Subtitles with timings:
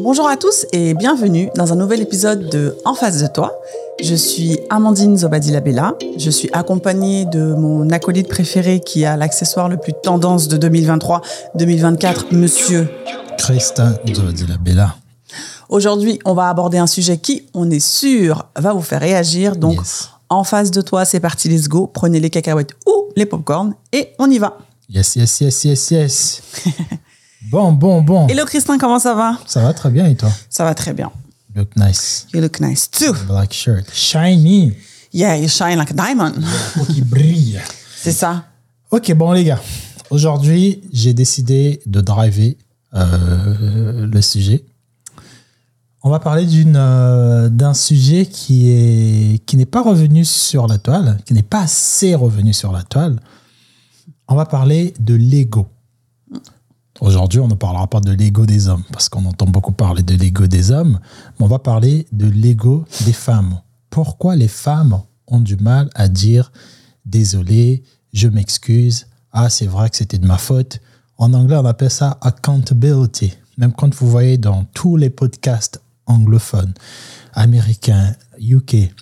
[0.00, 3.52] Bonjour à tous et bienvenue dans un nouvel épisode de En face de toi.
[4.02, 5.94] Je suis Amandine Zobadila-Bella.
[6.16, 12.32] Je suis accompagnée de mon acolyte préféré qui a l'accessoire le plus tendance de 2023-2024,
[12.34, 12.88] monsieur
[13.38, 14.96] Christin Zobadila-Bella.
[15.68, 19.56] Aujourd'hui, on va aborder un sujet qui, on est sûr, va vous faire réagir.
[19.56, 20.08] Donc, Yes.
[20.28, 21.86] en face de toi, c'est parti, let's go.
[21.86, 24.58] Prenez les cacahuètes ou les popcorns et on y va.
[24.88, 26.42] Yes, yes, yes, yes, yes.
[27.48, 28.26] bon, bon, bon.
[28.28, 29.38] Hello Christin, comment ça va?
[29.46, 30.30] Ça va très bien et toi?
[30.48, 31.10] Ça va très bien.
[31.54, 32.26] Look nice.
[32.32, 33.12] You look nice too.
[33.26, 33.90] Black shirt.
[33.92, 34.72] Shiny.
[35.12, 36.34] Yeah, you shine like a diamond.
[36.74, 37.60] Peau qui brille.
[37.96, 38.44] C'est ça.
[38.90, 39.60] Ok, bon les gars.
[40.10, 42.56] Aujourd'hui, j'ai décidé de driver
[42.94, 44.64] euh, le sujet.
[46.02, 50.78] On va parler d'une euh, d'un sujet qui est qui n'est pas revenu sur la
[50.78, 53.20] toile, qui n'est pas assez revenu sur la toile.
[54.28, 55.66] On va parler de l'ego.
[57.00, 60.14] Aujourd'hui, on ne parlera pas de l'ego des hommes parce qu'on entend beaucoup parler de
[60.14, 61.00] l'ego des hommes,
[61.38, 63.58] mais on va parler de l'ego des femmes.
[63.88, 66.52] Pourquoi les femmes ont du mal à dire
[67.06, 70.80] désolé, je m'excuse, ah c'est vrai que c'était de ma faute.
[71.16, 73.32] En anglais, on appelle ça accountability.
[73.56, 76.74] Même quand vous voyez dans tous les podcasts anglophones,
[77.32, 78.92] américains, UK,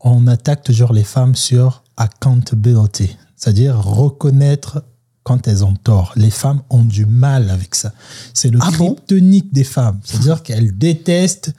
[0.00, 4.84] on attaque toujours les femmes sur accountability, c'est-à-dire reconnaître
[5.22, 6.12] quand elles ont tort.
[6.16, 7.92] Les femmes ont du mal avec ça.
[8.34, 11.52] C'est le Ah bon kryptonique des femmes, c'est-à-dire qu'elles détestent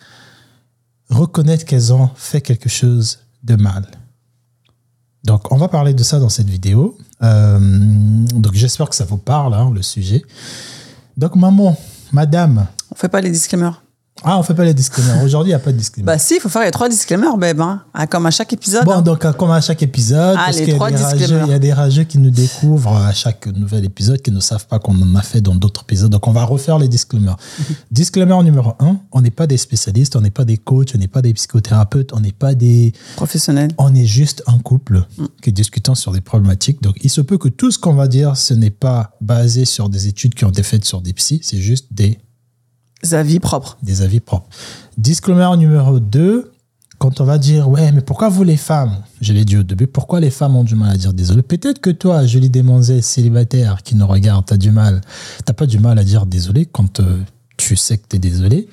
[1.10, 3.86] reconnaître qu'elles ont fait quelque chose de mal.
[5.24, 6.98] Donc, on va parler de ça dans cette vidéo.
[7.22, 7.60] Euh,
[8.34, 10.24] donc, j'espère que ça vous parle, hein, le sujet.
[11.18, 11.78] Donc, maman,
[12.12, 12.66] madame.
[12.92, 13.84] On fait pas les disclaimers.
[14.24, 15.24] Ah, on fait pas les disclaimers.
[15.24, 16.06] Aujourd'hui, il n'y a pas de disclaimer.
[16.06, 17.60] Bah si, il faut faire les trois disclaimers, babe.
[17.62, 17.82] hein.
[17.94, 18.86] Ah, comme à chaque épisode.
[18.86, 19.02] Bon, hein.
[19.02, 22.20] donc, euh, comme à chaque épisode, Ah, parce qu'il y, y a des rageux qui
[22.20, 25.56] nous découvrent à chaque nouvel épisode, qui ne savent pas qu'on en a fait dans
[25.56, 26.12] d'autres épisodes.
[26.12, 27.36] Donc, on va refaire les disclaimers.
[27.92, 31.08] disclaimer numéro un, on n'est pas des spécialistes, on n'est pas des coachs, on n'est
[31.08, 32.94] pas des psychothérapeutes, on n'est pas des...
[33.16, 33.72] Professionnel.
[33.78, 35.04] On est juste un couple
[35.42, 36.82] qui discutant sur des problématiques.
[36.84, 39.90] Donc, il se peut que tout ce qu'on va dire, ce n'est pas basé sur
[39.90, 42.20] des études qui ont été faites sur des psys, c'est juste des
[43.12, 43.78] Avis propres.
[43.82, 44.48] des avis propres.
[44.98, 46.52] Disclaimer numéro 2,
[46.98, 48.98] quand on va dire, ouais, mais pourquoi vous les femmes?
[49.22, 51.42] Je l'ai dit au début, pourquoi les femmes ont du mal à dire désolé?
[51.42, 55.02] Peut-être que toi, jolie demoiselle célibataire qui nous regarde, t'as du mal,
[55.44, 57.18] t'as pas du mal à dire désolé quand euh,
[57.58, 58.68] tu sais que t'es désolé.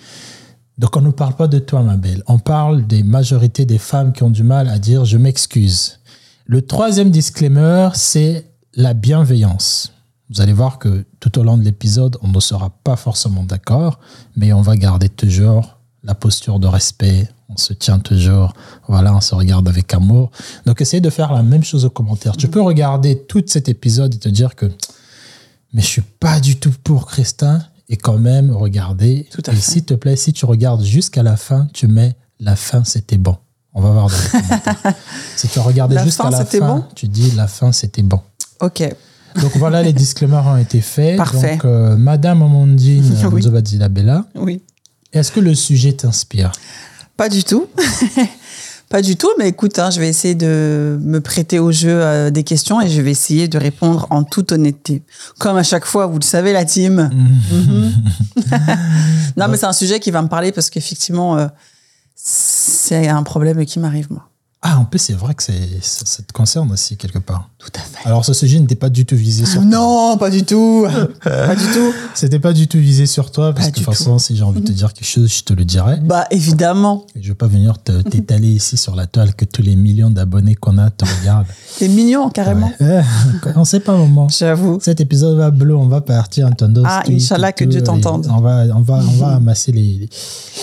[0.76, 2.22] Donc on ne parle pas de toi, ma belle.
[2.26, 5.98] On parle des majorités des femmes qui ont du mal à dire je m'excuse.
[6.44, 9.92] Le troisième disclaimer, c'est la bienveillance.
[10.30, 13.98] Vous allez voir que tout au long de l'épisode, on ne sera pas forcément d'accord,
[14.36, 17.28] mais on va garder toujours la posture de respect.
[17.48, 18.52] On se tient toujours,
[18.88, 20.30] voilà, on se regarde avec amour.
[20.66, 22.36] Donc essayez de faire la même chose aux commentaires.
[22.36, 24.66] Tu peux regarder tout cet épisode et te dire que,
[25.72, 29.26] mais je suis pas du tout pour Christin, et quand même regarder.
[29.30, 32.56] Tout à et s'il te plaît, si tu regardes jusqu'à la fin, tu mets la
[32.56, 33.36] fin, c'était bon.
[33.74, 34.94] On va voir dans les commentaires.
[35.36, 36.84] si tu La jusqu'à la fin, bon?
[36.94, 38.20] tu dis la fin, c'était bon.
[38.60, 38.82] Ok.
[39.40, 41.16] Donc voilà, les disclaimers ont été faits.
[41.16, 41.52] Parfait.
[41.52, 43.40] Donc, euh, Madame Amandine Oui.
[43.40, 44.60] Nzobadzila Bella, Oui.
[45.12, 46.52] est-ce que le sujet t'inspire?
[47.16, 47.66] Pas du tout.
[48.88, 52.30] pas du tout, mais écoute, hein, je vais essayer de me prêter au jeu euh,
[52.30, 55.02] des questions et je vais essayer de répondre en toute honnêteté.
[55.38, 57.10] Comme à chaque fois, vous le savez, la team.
[57.50, 57.92] Mhm.
[59.36, 61.46] non, mais c'est un sujet qui va me parler parce qu'effectivement, euh,
[62.14, 64.27] c'est un problème qui m'arrive, moi.
[64.60, 65.52] Ah, en plus, c'est vrai que ça,
[65.82, 67.48] ça te concerne aussi quelque part.
[67.58, 68.08] Tout à fait.
[68.08, 69.70] Alors, ce sujet n'était pas du tout visé sur toi.
[69.70, 70.84] Non, pas du tout.
[71.22, 71.92] pas du tout.
[72.14, 74.42] C'était pas du tout visé sur toi, parce Pas que de toute façon, si j'ai
[74.42, 76.00] envie de te dire quelque chose, je te le dirais.
[76.02, 77.06] Bah, évidemment.
[77.14, 80.56] Et je vais pas venir t'étaler ici sur la toile que tous les millions d'abonnés
[80.56, 81.46] qu'on a te regardent.
[81.76, 82.72] C'est mignon, carrément.
[82.80, 83.00] Eh,
[83.54, 84.28] on sait pas moment.
[84.28, 84.80] J'avoue.
[84.82, 88.26] Cet épisode va bleu, on va partir en Tondo Ah, Inch'Allah, que Dieu t'entende.
[88.28, 90.08] On va, on va, on va amasser les,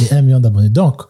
[0.01, 0.69] les 1 million d'abonnés.
[0.69, 1.03] Donc,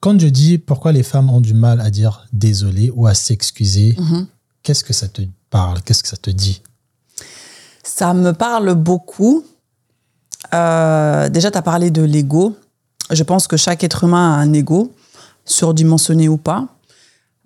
[0.00, 3.96] quand je dis pourquoi les femmes ont du mal à dire désolé ou à s'excuser,
[3.98, 4.26] Mhm.
[4.62, 5.80] qu'est-ce que ça te parle?
[5.82, 6.62] Qu'est-ce que ça te dit?
[7.82, 9.44] Ça me parle beaucoup.
[10.54, 12.56] Euh, déjà, tu as parlé de l'ego.
[13.10, 14.92] Je pense que chaque être humain a un ego,
[15.44, 16.66] surdimensionné ou pas.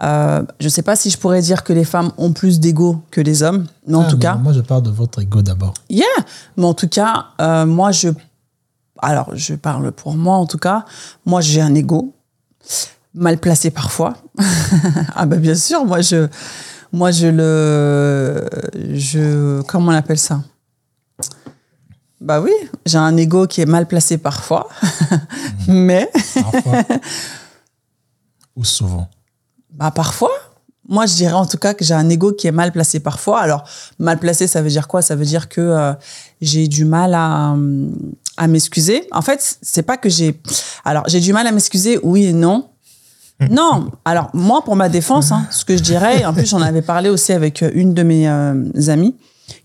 [0.03, 3.03] Euh, je ne sais pas si je pourrais dire que les femmes ont plus d'ego
[3.11, 5.43] que les hommes, mais en Ah, tout mais cas, Moi, je parle de votre ego
[5.43, 5.75] d'abord.
[5.91, 6.07] yeah.
[6.57, 8.09] Mais en tout cas, euh, moi, je.
[9.03, 10.85] Alors, je parle pour moi, en tout cas.
[11.27, 12.15] Moi, j'ai un ego,
[13.15, 14.17] mal placé parfois.
[15.15, 16.29] ah, ben, bien sûr, moi, je.
[16.93, 18.49] Moi, je le.
[18.95, 19.63] Je.
[19.63, 20.43] Comment on appelle ça?
[22.21, 22.53] Bah oui,
[22.85, 24.69] j'ai un ego qui est mal placé parfois.
[25.69, 26.11] Mais.
[26.35, 26.85] Parfois.
[28.57, 29.09] ou souvent.
[29.71, 30.33] Bah parfois.
[30.87, 33.41] Moi, je dirais en tout cas que j'ai un ego qui est mal placé parfois.
[33.41, 33.65] Alors,
[33.99, 35.03] mal placé, ça veut dire quoi?
[35.03, 35.93] Ça veut dire que euh,
[36.41, 37.89] j'ai du mal à, euh,
[38.37, 39.07] à m'excuser.
[39.13, 40.41] En fait, c'est pas que j'ai.
[40.85, 42.67] Alors, j'ai du mal à m'excuser, oui et non.
[43.51, 46.83] Non, alors moi, pour ma défense, hein, ce que je dirais, en plus j'en avais
[46.83, 48.55] parlé aussi avec euh, une de mes euh,
[48.89, 49.17] amies,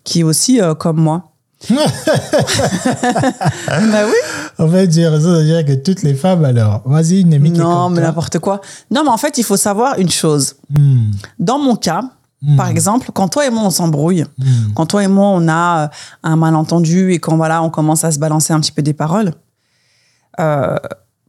[0.06, 1.32] qui est aussi euh, comme moi.
[1.70, 1.76] bah
[4.06, 4.14] oui.
[4.60, 7.60] En fait, j'ai raison de dire que toutes les femmes, alors, vas-y, une amie qui
[7.60, 8.62] est Non, mais n'importe quoi.
[8.92, 10.56] Non, mais en fait, il faut savoir une chose.
[10.70, 12.02] Hmm, Dans mon cas,
[12.46, 14.74] hmm, par exemple, quand toi et moi on s'embrouille, hmm.
[14.76, 15.88] quand toi et moi on a euh,
[16.24, 19.34] un malentendu et quand voilà on commence à se balancer un petit peu des paroles,
[20.40, 20.78] euh,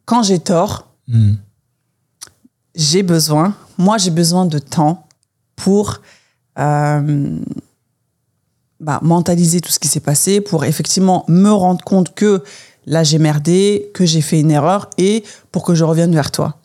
[0.05, 1.35] quand j'ai tort, Hmm.
[2.75, 5.07] j'ai besoin, moi j'ai besoin de temps
[5.55, 6.01] pour
[6.59, 7.39] euh,
[8.81, 12.43] bah, mentaliser tout ce qui s'est passé, pour effectivement me rendre compte que
[12.87, 15.23] là j'ai merdé, que j'ai fait une erreur et
[15.53, 16.59] pour que je revienne vers toi.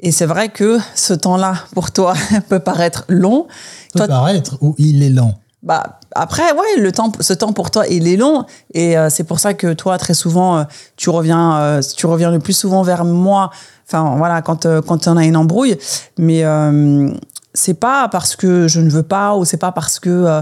[0.00, 2.14] Et c'est vrai que ce temps-là pour toi
[2.48, 3.46] peut paraître long.
[3.92, 5.34] peut Toi, paraître ou il est lent.
[5.62, 9.24] bah après ouais le temps ce temps pour toi il est long et euh, c'est
[9.24, 10.64] pour ça que toi très souvent euh,
[10.96, 13.50] tu reviens euh, tu reviens le plus souvent vers moi
[13.86, 15.76] enfin voilà quand euh, quand on a une embrouille
[16.18, 17.10] mais euh,
[17.52, 20.40] c'est pas parce que je ne veux pas ou c'est pas parce que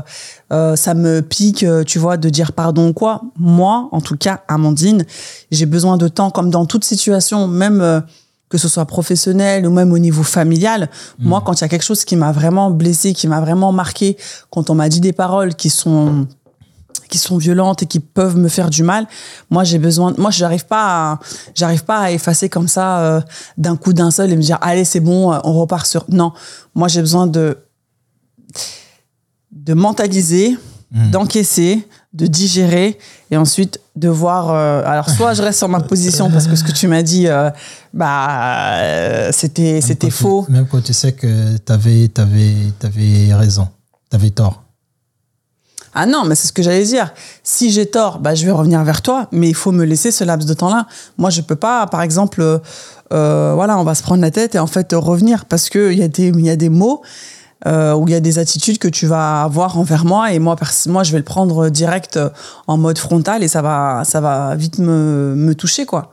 [0.77, 5.05] ça me pique tu vois de dire pardon ou quoi moi en tout cas Amandine
[5.51, 8.01] j'ai besoin de temps comme dans toute situation même euh,
[8.49, 11.85] que ce soit professionnel ou même au niveau familial, moi, quand il y a quelque
[11.85, 14.17] chose qui m'a vraiment blessé, qui m'a vraiment marqué,
[14.51, 16.27] quand on m'a dit des paroles qui sont
[17.09, 19.07] qui sont violentes et qui peuvent me faire du mal,
[19.49, 21.19] moi j'ai besoin, moi j'arrive pas, à,
[21.55, 23.21] j'arrive pas à effacer comme ça euh,
[23.57, 26.05] d'un coup d'un seul et me dire allez c'est bon, euh, on repart sur.
[26.09, 26.33] Non,
[26.75, 27.59] moi j'ai besoin de
[29.53, 30.59] de mentaliser,
[30.91, 31.11] Hmm.
[31.11, 32.99] d'encaisser, de digérer
[33.31, 34.51] et ensuite de voir.
[34.51, 37.27] euh, alors soit je reste sur ma position parce que ce que tu m'as dit,
[37.29, 37.51] euh,
[37.93, 40.47] bah euh, c'était tu- faux.
[40.49, 43.69] même quand tu sais que tu avais, avais, raison,
[44.11, 44.63] tu avais tort.
[45.95, 47.13] Ah non, mais c'est ce que j'allais dire.
[47.43, 50.23] Si j'ai tort, bah, je vais revenir vers toi, mais il faut me laisser ce
[50.23, 50.87] laps de temps-là.
[51.17, 52.61] Moi, je peux pas, par exemple,
[53.11, 56.03] voilà, on va se prendre la tête et en fait revenir parce que il y
[56.03, 57.03] a des, il y a des mots
[57.67, 60.57] euh, ou il y a des attitudes que tu vas avoir envers moi et moi,
[60.87, 62.31] moi, je vais le prendre direct euh,
[62.67, 66.13] en mode frontal et ça va, ça va vite me, me toucher, quoi.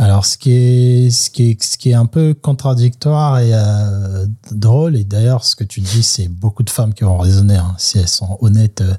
[0.00, 4.26] Alors, ce qui est, ce qui est, ce qui est un peu contradictoire et euh,
[4.52, 7.74] drôle, et d'ailleurs, ce que tu dis, c'est beaucoup de femmes qui vont raisonner, hein.
[7.78, 8.94] si elles sont honnêtes, euh,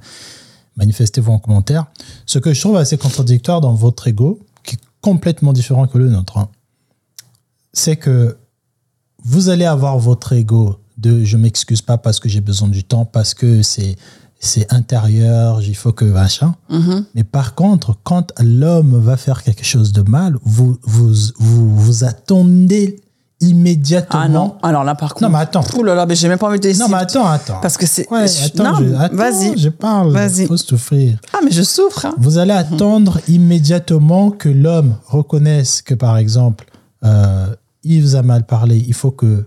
[0.75, 1.85] manifestez-vous en commentaire.
[2.25, 6.09] Ce que je trouve assez contradictoire dans votre ego, qui est complètement différent que le
[6.09, 6.49] nôtre, hein,
[7.71, 8.37] c'est que
[9.23, 13.05] vous allez avoir votre ego de je m'excuse pas parce que j'ai besoin du temps,
[13.05, 13.95] parce que c'est
[14.41, 16.55] c'est intérieur, il faut que machin.
[16.69, 17.05] Mhm.
[17.13, 22.03] Mais par contre, quand l'homme va faire quelque chose de mal, vous vous, vous, vous
[22.05, 23.01] attendez
[23.41, 24.19] immédiatement.
[24.21, 25.23] Ah non, alors là, par contre.
[25.23, 25.63] Non, mais attends.
[25.77, 27.59] Ouh là là, mais j'ai même pas envie de Non, mais attends, attends.
[27.61, 28.09] Parce que c'est.
[28.11, 29.57] Ouais, attends, je, attends, vas-y.
[29.57, 30.11] je parle.
[30.11, 30.45] Vas-y.
[30.47, 31.19] faut souffrir.
[31.33, 32.05] Ah, mais je souffre.
[32.05, 32.15] hein.
[32.17, 36.65] Vous allez attendre immédiatement que l'homme reconnaisse que, par exemple,
[37.03, 37.47] euh,
[37.83, 38.83] il vous a mal parlé.
[38.87, 39.45] Il faut que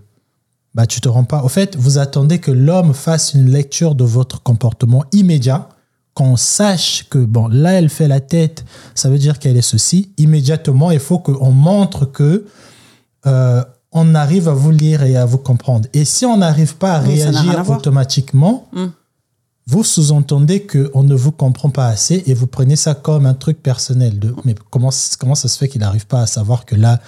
[0.75, 1.43] bah, tu te rends pas.
[1.43, 5.69] Au fait, vous attendez que l'homme fasse une lecture de votre comportement immédiat,
[6.15, 8.65] qu'on sache que, bon, là, elle fait la tête,
[8.95, 10.11] ça veut dire qu'elle est ceci.
[10.19, 12.47] Immédiatement, il faut qu'on montre que
[13.27, 15.89] euh, on arrive à vous lire et à vous comprendre.
[15.93, 18.87] Et si on n'arrive pas à Oui, réagir automatiquement, Mm.
[19.67, 23.63] vous sous-entendez qu'on ne vous comprend pas assez et vous prenez ça comme un truc
[23.63, 24.19] personnel.
[24.19, 27.01] De, mais comment, comment ça se fait qu'il n'arrive pas à savoir que là,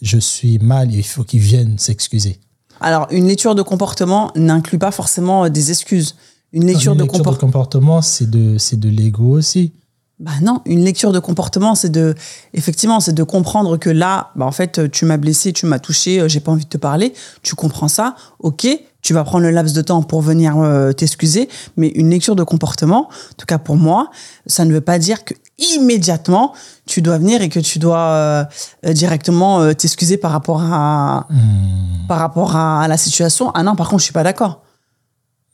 [0.00, 2.40] je suis mal et il faut qu'il vienne s'excuser?
[2.80, 6.16] Alors, une lecture de comportement n'inclut pas forcément euh, des excuses.
[6.52, 7.52] Une lecture, Une de, lecture de comportement.
[7.52, 9.72] comportement, c'est de, c'est de l'ego aussi.
[10.20, 12.14] Bah non, une lecture de comportement, c'est de,
[12.52, 16.20] effectivement, c'est de comprendre que là, bah en fait, tu m'as blessé, tu m'as touché,
[16.20, 17.12] euh, j'ai pas envie de te parler.
[17.42, 18.66] Tu comprends ça, ok.
[19.00, 22.42] Tu vas prendre le laps de temps pour venir euh, t'excuser, mais une lecture de
[22.42, 24.10] comportement, en tout cas pour moi,
[24.46, 26.52] ça ne veut pas dire que immédiatement
[26.86, 28.44] tu dois venir et que tu dois euh,
[28.86, 32.06] euh, directement euh, t'excuser par rapport à Hmm.
[32.08, 33.50] par rapport à, à la situation.
[33.54, 34.62] Ah non, par contre, je suis pas d'accord.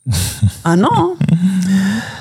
[0.63, 0.89] ah non.
[0.93, 1.13] hein.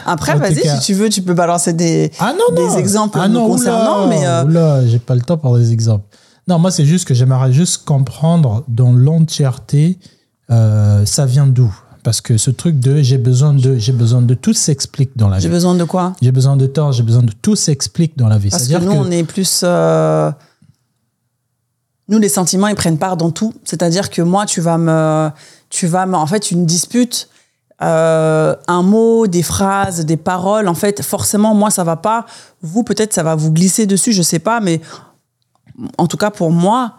[0.06, 2.78] Après, vas-y, si tu veux, tu peux balancer des, Ah non, des non.
[2.78, 6.04] exemples ah non, concernant, oula, mais euh, oula, j'ai pas le temps pour des exemples.
[6.48, 9.98] Non, moi, c'est juste que j'aimerais juste comprendre dans l'entièreté,
[10.48, 11.72] ça vient d'où?
[12.04, 15.40] Parce que ce truc de j'ai besoin de, j'ai besoin de tout s'explique dans la
[15.40, 15.54] j'ai vie.
[15.54, 16.12] besoin de quoi?
[16.22, 18.50] J'ai besoin de temps, j'ai besoin de tout s'explique dans la vie.
[18.50, 19.62] Parce que nous, que on est plus.
[19.64, 20.30] euh,
[22.08, 23.54] Nous, les sentiments, ils prennent part dans tout.
[23.64, 25.30] C'est-à-dire que moi, tu vas me.
[25.70, 26.14] Tu vas me.
[26.14, 27.28] En fait, une dispute,
[27.82, 32.26] euh, un mot, des phrases, des paroles, en fait, forcément, moi, ça va pas.
[32.60, 34.82] Vous, peut-être, ça va vous glisser dessus, je sais pas, mais
[35.98, 36.98] en tout cas, pour moi,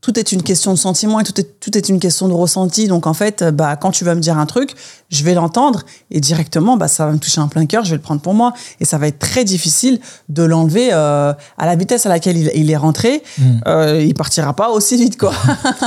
[0.00, 2.86] tout est une question de sentiment et tout est, tout est une question de ressenti.
[2.86, 4.74] Donc en fait, bah, quand tu vas me dire un truc,
[5.10, 7.96] je vais l'entendre et directement, bah, ça va me toucher un plein cœur, je vais
[7.96, 8.52] le prendre pour moi.
[8.80, 12.70] Et ça va être très difficile de l'enlever euh, à la vitesse à laquelle il,
[12.70, 13.22] est rentré.
[13.38, 13.44] Mm.
[13.66, 15.32] Euh, il partira pas aussi vite, quoi.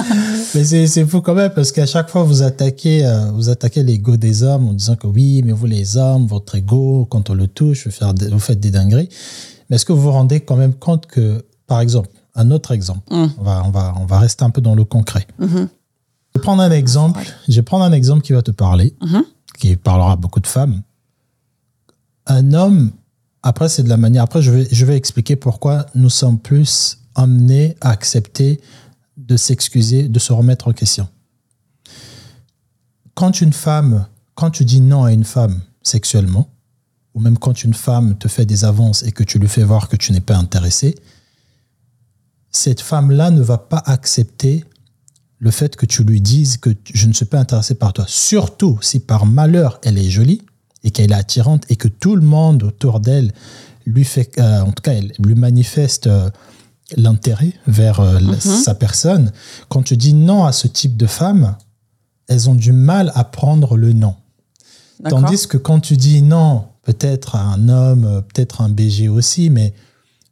[0.55, 4.17] mais c'est fou quand même parce qu'à chaque fois, vous attaquez, euh, vous attaquez l'ego
[4.17, 7.47] des hommes en disant que oui, mais vous les hommes, votre ego, quand on le
[7.47, 9.09] touche, vous faites des dingueries.
[9.69, 13.01] Mais est-ce que vous vous rendez quand même compte que, par exemple, un autre exemple.
[13.13, 13.27] Mm.
[13.37, 15.27] On, va, on, va, on va rester un peu dans le concret.
[15.39, 15.67] Mm-hmm.
[16.33, 17.21] Je vais prendre un exemple.
[17.47, 19.23] Je vais prendre un exemple qui va te parler, mm-hmm.
[19.57, 20.81] qui parlera à beaucoup de femmes.
[22.27, 22.91] Un homme,
[23.43, 24.23] après, c'est de la manière.
[24.23, 28.61] Après, je vais, je vais expliquer pourquoi nous sommes plus amenés à accepter
[29.17, 31.07] de s'excuser, de se remettre en question.
[33.13, 36.49] Quand une femme, quand tu dis non à une femme sexuellement,
[37.13, 39.89] ou même quand une femme te fait des avances et que tu lui fais voir
[39.89, 40.95] que tu n'es pas intéressé,
[42.51, 44.65] cette femme-là ne va pas accepter
[45.39, 48.05] le fait que tu lui dises que je ne suis pas intéressé par toi.
[48.07, 50.41] Surtout si par malheur elle est jolie
[50.83, 53.33] et qu'elle est attirante et que tout le monde autour d'elle
[53.85, 56.29] lui fait, euh, en tout cas, elle lui manifeste euh,
[56.95, 58.39] l'intérêt vers euh, mhm.
[58.39, 59.31] sa personne.
[59.69, 61.55] Quand tu dis non à ce type de femme,
[62.27, 64.15] elles ont du mal à prendre le non.
[65.09, 69.73] Tandis que quand tu dis non, peut-être à un homme, peut-être un BG aussi, mais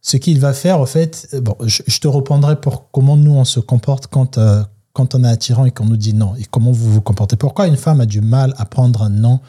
[0.01, 3.45] ce qu'il va faire, en fait, euh, bon, je, te reprendrai pour comment nous on
[3.45, 4.63] se comporte quand, euh,
[4.93, 7.35] quand on est attirant et qu'on nous dit non, et comment vous vous comportez.
[7.35, 9.39] Pourquoi une femme a du mal à prendre un non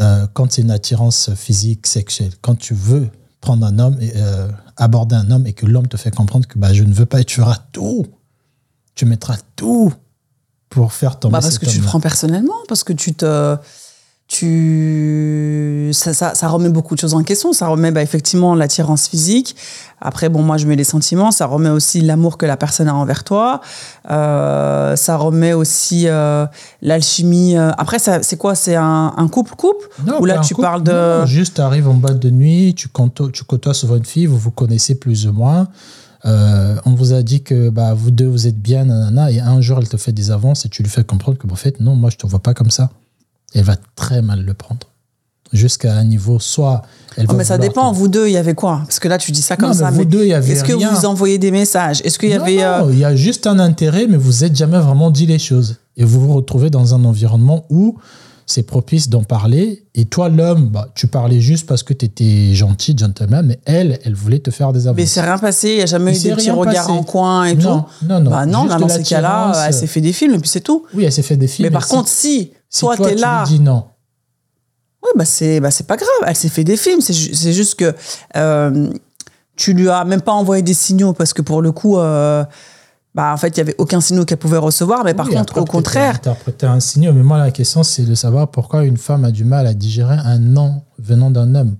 [0.00, 2.32] euh, quand c'est une attirance physique, sexuelle?
[2.40, 3.08] Quand tu veux
[3.40, 4.12] prendre un homme, et,
[4.76, 7.20] aborder un homme et que l'homme te fait comprendre que bah, je ne veux pas
[7.20, 8.06] et tu feras tout,
[8.94, 9.92] tu mettras tout
[10.70, 13.56] pour faire tomber bah Parce que tu le prends personnellement, parce que tu te
[14.34, 17.52] tu ça, ça, remet beaucoup de choses en question.
[17.52, 19.54] Ça remet bah, effectivement l'attirance physique.
[20.00, 21.30] Après bon moi je mets les sentiments.
[21.30, 23.60] Ça remet aussi l'amour que la personne a envers toi.
[24.10, 26.46] Euh, ça remet aussi euh,
[26.82, 28.56] l'alchimie euh, après c'est quoi?
[28.56, 29.88] C'est un, couple couple?
[30.18, 32.88] Ou là tu parles de non, juste arrives en boîte de nuit tu
[33.32, 35.68] tu côtoies souvent une fille vous vous connaissez plus ou moins.
[36.24, 39.78] On vous a dit que bah, vous deux vous êtes bien nanana, et un jour
[39.80, 42.10] elle te fait des avances et tu lui fais comprendre que en fait non moi
[42.10, 42.90] je te vois pas comme ça
[43.54, 44.88] elle va très mal le prendre.
[45.52, 46.82] Jusqu'à un niveau, soit.
[47.16, 48.82] Elle oh, mais ça dépend, vous deux, il y avait quoi?
[48.86, 49.92] Parce que là, tu dis ça comme ça.
[49.92, 50.52] Mais vous deux, il y avait.
[50.52, 52.00] Est-ce que vous envoyez des messages?
[52.04, 52.56] Est-ce qu'il y avait.
[52.56, 55.38] Non, euh, il y a juste un intérêt, mais vous n'êtes jamais vraiment dit les
[55.38, 55.76] choses.
[55.96, 57.96] Et vous vous retrouvez dans un environnement où
[58.46, 59.84] c'est propice d'en parler.
[59.94, 63.98] Et toi, l'homme, bah, tu parlais juste parce que tu étais gentil, gentleman, mais elle,
[64.04, 64.96] elle voulait te faire des avances.
[64.96, 67.56] Mais c'est rien passé, il n'y a jamais eu des petits regards en coin et
[67.56, 67.68] tout.
[67.68, 68.30] Non, non, non.
[68.30, 70.84] Bah non, dans ces cas-là, elle s'est fait des films et puis c'est tout.
[70.94, 71.68] Oui, elle s'est fait des films.
[71.68, 73.44] Mais par contre, si si toi, tu là.
[73.44, 73.84] dis non.
[75.02, 76.08] Oui, bah c'est bah pas grave.
[76.26, 77.00] Elle s'est fait des films.
[77.00, 77.94] C'est juste que
[78.36, 78.90] euh,
[79.54, 82.44] tu lui as même pas envoyé des signaux parce que pour le coup, euh,
[83.14, 85.04] bah en fait, il y avait aucun signal qu'elle pouvait recevoir.
[85.04, 86.16] Mais par contre, au contraire.
[86.16, 87.14] Interpréter un signal.
[87.14, 90.16] Mais moi, la question, c'est de savoir pourquoi une femme a du mal à digérer
[90.16, 91.76] un non venant d'un homme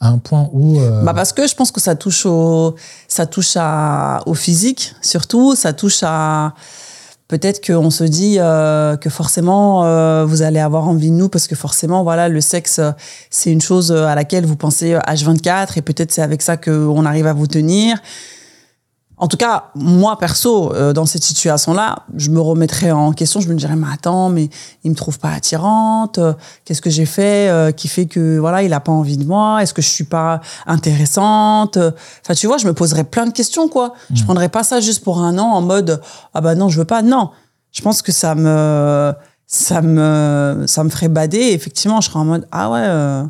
[0.00, 2.74] à un point où euh, bah parce que je pense que ça touche au
[3.08, 6.52] ça touche à au physique surtout ça touche à
[7.28, 11.46] peut-être qu'on se dit euh, que forcément euh, vous allez avoir envie de nous parce
[11.46, 12.80] que forcément voilà le sexe
[13.30, 17.26] c'est une chose à laquelle vous pensez H24 et peut-être c'est avec ça qu'on arrive
[17.26, 17.98] à vous tenir
[19.18, 23.40] en tout cas, moi perso, euh, dans cette situation-là, je me remettrais en question.
[23.40, 24.50] Je me dirais, mais attends, mais
[24.84, 26.18] il me trouve pas attirante.
[26.18, 29.24] Euh, qu'est-ce que j'ai fait euh, qui fait que voilà, il a pas envie de
[29.24, 29.62] moi?
[29.62, 31.78] Est-ce que je suis pas intéressante?
[31.78, 33.94] Enfin, tu vois, je me poserais plein de questions, quoi.
[34.10, 34.24] Je Je hmm.
[34.26, 36.02] prendrais pas ça juste pour un an en mode
[36.34, 37.00] ah bah non, je veux pas.
[37.00, 37.30] Non,
[37.72, 39.14] je pense que ça me
[39.46, 41.52] ça me ça me ferait bader.
[41.52, 43.28] effectivement, je serais en mode ah ouais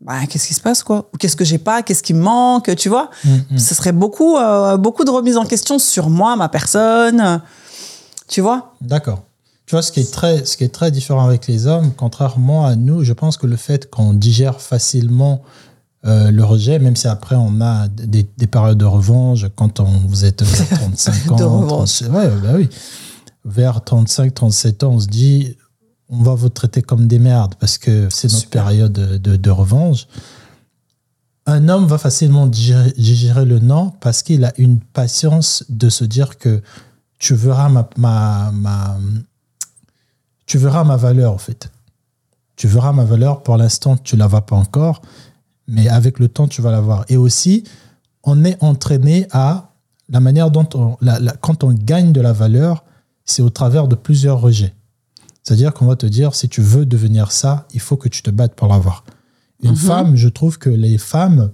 [0.00, 1.10] bah, qu'est-ce qui se passe quoi?
[1.18, 1.82] Qu'est-ce que j'ai pas?
[1.82, 3.10] Qu'est-ce qui me manque Tu vois?
[3.24, 3.58] Mm.
[3.58, 7.40] Ce serait beaucoup, euh, beaucoup de remises en question sur moi, ma personne.
[8.28, 8.74] Tu vois?
[8.80, 9.22] D'accord.
[9.66, 12.66] Tu vois, ce qui, est très, ce qui est très différent avec les hommes, contrairement
[12.66, 15.42] à nous, je pense que le fait qu'on digère facilement
[16.04, 20.24] euh, le rejet, même si après on a des, périodes de revanche, quand on, vous
[20.24, 22.68] êtes vers 35 ans, ouais, bah oui,
[23.44, 25.56] vers 35, 37 ans, on se dit,
[26.08, 30.06] on va vous traiter comme des merdes parce que c'est notre période de, revanche.
[31.46, 36.38] Un homme va facilement digérer, le non parce qu'il a une patience de se dire
[36.38, 36.62] que
[37.18, 38.98] tu verras ma, ma,
[40.46, 41.70] tu verras ma valeur en fait.
[42.56, 43.42] Tu verras ma valeur.
[43.42, 45.02] Pour l'instant, tu la vois pas encore,
[45.68, 47.04] mais avec le temps, tu vas la voir.
[47.08, 47.64] Et aussi,
[48.22, 49.72] on est entraîné à
[50.08, 50.96] la manière dont on,
[51.40, 52.84] quand on gagne de la valeur,
[53.24, 54.74] c'est au travers de plusieurs rejets.
[55.46, 58.30] C'est-à-dire qu'on va te dire, si tu veux devenir ça, il faut que tu te
[58.30, 59.04] battes pour l'avoir.
[59.62, 59.76] Une mhm.
[59.76, 61.52] femme, je trouve que les femmes,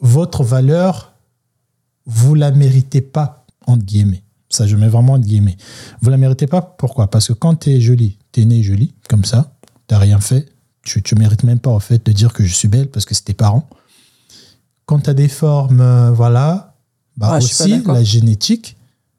[0.00, 1.12] votre valeur,
[2.06, 4.22] vous la méritez pas, entre guillemets.
[4.48, 5.58] Ça, je mets vraiment entre guillemets.
[6.00, 6.62] Vous la méritez pas.
[6.62, 7.10] Pourquoi?
[7.10, 9.52] Parce que quand tu es jolie, tu es née jolie, comme ça,
[9.86, 10.48] tu n'as rien fait.
[10.82, 13.14] Tu ne mérites même pas, en fait, de dire que je suis belle parce que
[13.14, 13.68] c'est tes parents.
[14.86, 16.74] Quand tu as des formes, euh, voilà,
[17.18, 18.75] bah Ah, aussi la génétique.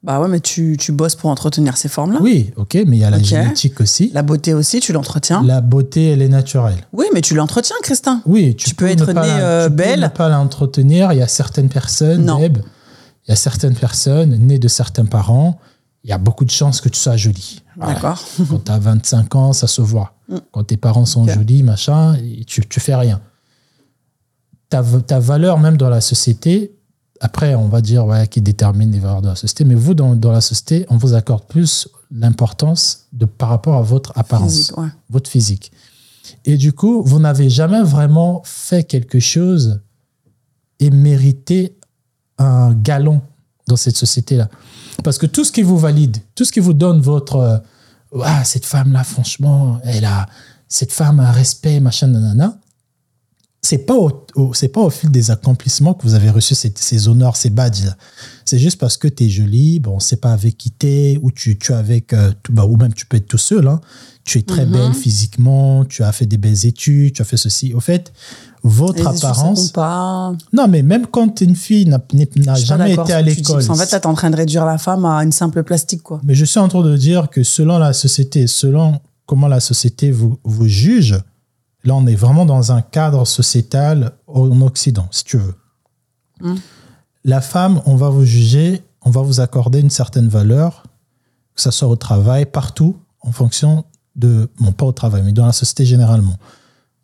[0.08, 2.20] Bah ouais, mais tu, tu bosses pour entretenir ces formes-là.
[2.22, 4.10] Oui, ok, mais il y a la génétique aussi.
[4.14, 5.42] La beauté aussi, tu l'entretiens.
[5.44, 6.78] La beauté, elle est naturelle.
[6.94, 8.22] Oui, mais tu l'entretiens, Christin.
[8.24, 10.00] Oui, Tu peux être née, euh, tu peux belle.
[10.00, 11.12] ne pas l'entretenir.
[11.12, 12.38] Il y a certaines personnes, Non.
[12.38, 12.56] Deb,
[13.26, 15.58] il y a certaines personnes nées de certains parents.
[16.04, 17.62] Il y a beaucoup de chances que tu sois jolie.
[17.76, 17.92] Voilà.
[17.92, 18.24] D'accord.
[18.48, 20.14] Quand tu as 25 ans, ça se voit.
[20.30, 20.36] Mm.
[20.52, 23.20] Quand tes parents sont jolis, machin, tu, tu fais rien.
[24.70, 26.77] Ta, ta valeur même dans la société,
[27.20, 30.14] après, on va dire ouais, qui détermine les valeurs de la société, mais vous, dans,
[30.14, 34.78] dans la société, on vous accorde plus l'importance de par rapport à votre apparence Physique,
[34.78, 34.88] ouais.
[35.10, 35.72] votre physique.
[36.44, 39.80] Et du coup, vous n'avez jamais vraiment fait quelque chose
[40.80, 41.76] et mérité
[42.38, 43.20] un galon
[43.66, 44.48] dans cette société-là.
[45.02, 47.58] Parce que tout ce qui vous valide, tout ce qui vous donne votre euh,
[48.22, 50.26] ah cette femme-là, franchement, elle a
[50.68, 52.58] cette femme a un respect, machin, nanana.
[53.68, 56.72] C'est pas au, au- c'est pas au fil des accomplissements que vous avez reçu ces,
[56.74, 57.90] ces honneurs, ces badges.
[58.46, 61.58] C'est juste parce que tu es jolie, bon, c'est pas avec qui t'es, ou tu,
[61.58, 63.68] tu es avec, euh, tout- bah, ou même tu peux être tout seul.
[63.68, 63.80] hein.
[64.24, 64.72] Tu es très Mhm.
[64.72, 67.74] belle physiquement, tu as fait des belles études, tu as fait ceci.
[67.74, 68.10] Au fait,
[68.62, 69.70] votre Les apparence.
[69.70, 70.32] pas.
[70.52, 72.00] Non, mais même quand une fille n'a
[72.56, 73.66] jamais été à l'école.
[73.66, 76.20] qu'en fait, là, t'es en train de réduire la femme à une simple plastique, quoi.
[76.24, 80.10] Mais je suis en train de dire que selon la société, selon comment la société
[80.10, 81.16] vous, vous juge,
[81.84, 85.54] là, on est vraiment dans un cadre sociétal en Occident, si tu veux.
[86.40, 86.54] Mm.
[87.24, 90.84] La femme, on va vous juger, on va vous accorder une certaine valeur,
[91.54, 93.84] que ce soit au travail, partout, en fonction
[94.16, 96.36] de, bon, pas au travail, mais dans la société généralement,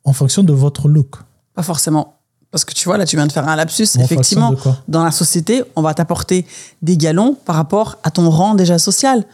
[0.04, 1.16] en fonction de votre look.
[1.54, 2.20] Pas forcément.
[2.50, 3.88] Parce que tu vois, là, tu viens de faire un lapsus.
[3.96, 4.54] En Effectivement,
[4.86, 6.46] dans la société, on va t'apporter
[6.82, 9.24] des galons par rapport à ton rang déjà social.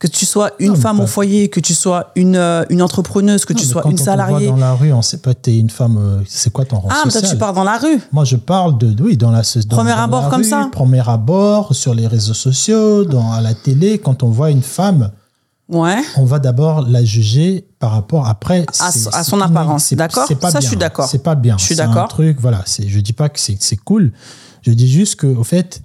[0.00, 3.44] Que tu sois une Non, femme au foyer, que tu sois une, euh, une entrepreneuse,
[3.44, 4.48] que Non, tu sois quand une on te salariée.
[4.48, 6.88] voit dans la rue, on sait pas, t'es une femme, euh, c'est quoi ton rang
[6.90, 8.00] Ah, mais toi, social tu pars dans la rue.
[8.12, 10.68] Moi, je parle de, oui, dans la dans, Premier dans abord la comme rue, ça.
[10.72, 13.98] Premier abord, sur les réseaux sociaux, dans, à la télé.
[13.98, 15.10] Quand on voit une femme,
[15.70, 16.02] Ouais.
[16.18, 19.46] on va d'abord la juger par rapport après À c'est- son- à c'est son iné-
[19.46, 20.68] apparence, c'est- d'accord c'est pas Ça, je bien.
[20.68, 21.08] suis d'accord.
[21.08, 21.56] C'est pas bien.
[21.56, 22.08] Je suis C'est un d'accord.
[22.08, 22.62] truc, voilà.
[22.66, 24.12] C'est, je dis pas que c'est, c'est cool.
[24.60, 25.80] Je dis juste que, au fait,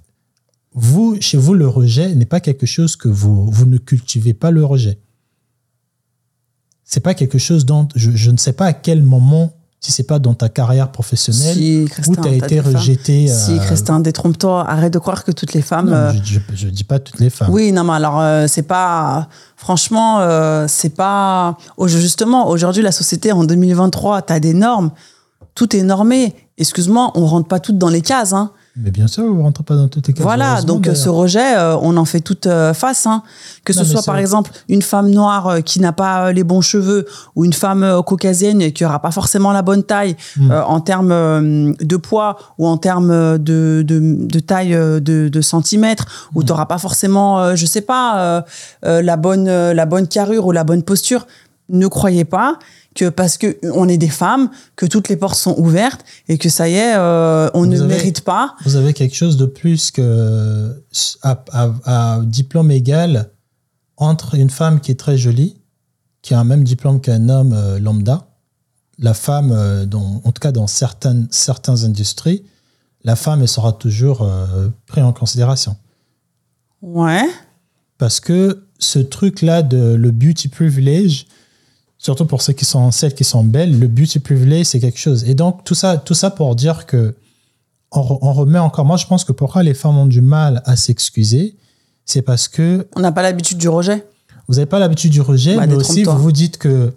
[0.74, 4.50] vous, chez vous, le rejet n'est pas quelque chose que vous, vous ne cultivez pas
[4.50, 4.98] le rejet.
[6.84, 10.04] C'est pas quelque chose dont je, je ne sais pas à quel moment, si c'est
[10.04, 13.26] pas dans ta carrière professionnelle, Si, où tu as été rejeté.
[13.28, 14.68] Si, euh, Christin, détrompe-toi.
[14.68, 15.88] Arrête de croire que toutes les femmes.
[15.88, 17.50] non, euh, je, je dis pas toutes les femmes.
[17.50, 19.28] Oui, non, mais alors, euh, c'est pas.
[19.56, 21.56] Franchement, euh, c'est pas.
[21.86, 24.90] Justement, aujourd'hui, la société, en 2023, tu as des normes.
[25.54, 26.34] Tout est normé.
[26.58, 28.32] Excuse-moi, on rentre pas toutes dans les cases.
[28.32, 28.52] Hein.
[28.82, 30.22] Mais bien sûr, vous ne rentrez pas dans toutes les cases.
[30.22, 33.06] Voilà, donc euh, ce rejet, euh, on en fait toute euh, face.
[33.06, 33.22] Hein.
[33.64, 36.60] Que ce Non, soit par exemple une femme noire euh, qui n'a pas les bons
[36.62, 40.50] cheveux ou une femme caucasienne qui aura pas forcément la bonne taille Mm.
[40.50, 46.04] euh, en termes de poids ou en termes de, de, de taille de, de centimètres
[46.32, 46.38] Mm.
[46.38, 48.44] où tu n'auras pas forcément, je sais pas,
[48.82, 51.26] la, bonne, la bonne carrure ou la bonne posture.
[51.70, 52.58] Ne croyez pas
[52.94, 56.48] que parce que on est des femmes, que toutes les portes sont ouvertes et que
[56.48, 58.54] ça y est, euh, on Vous ne avez- mérite pas.
[58.64, 60.82] Vous avez quelque chose de plus que
[61.22, 63.30] à, à- à diplôme égal
[63.96, 65.56] entre une femme qui est très jolie,
[66.22, 68.26] qui a un même diplôme qu'un homme euh, lambda.
[68.98, 72.44] La femme, euh, dans- en tout cas dans certaines, certaines industries,
[73.04, 75.76] la femme elle sera toujours euh, prise en considération.
[76.82, 77.24] Ouais.
[77.98, 81.26] Parce que ce truc-là de le beauty privilege,
[82.06, 85.24] surtout pour ceux qui sont celles qui sont belles, le beauty privilege c'est quelque chose.
[85.28, 87.14] Et donc tout ça, tout ça pour dire que
[87.92, 88.84] on, re- on remet encore.
[88.84, 91.56] Moi, je pense que pourquoi les femmes ont du mal à s'excuser,
[92.04, 94.06] c'est parce que On n'a pas l'habitude du rejet.
[94.48, 96.92] vous n'avez pas l'habitude du rejet, Bah, mais aussi vous vous dites que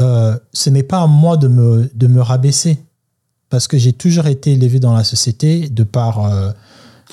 [0.00, 2.78] euh, ce n'est pas à moi de me, de me rabaisser.
[3.50, 6.24] Parce que j'ai toujours été élevé dans la société de par.
[6.24, 6.50] euh,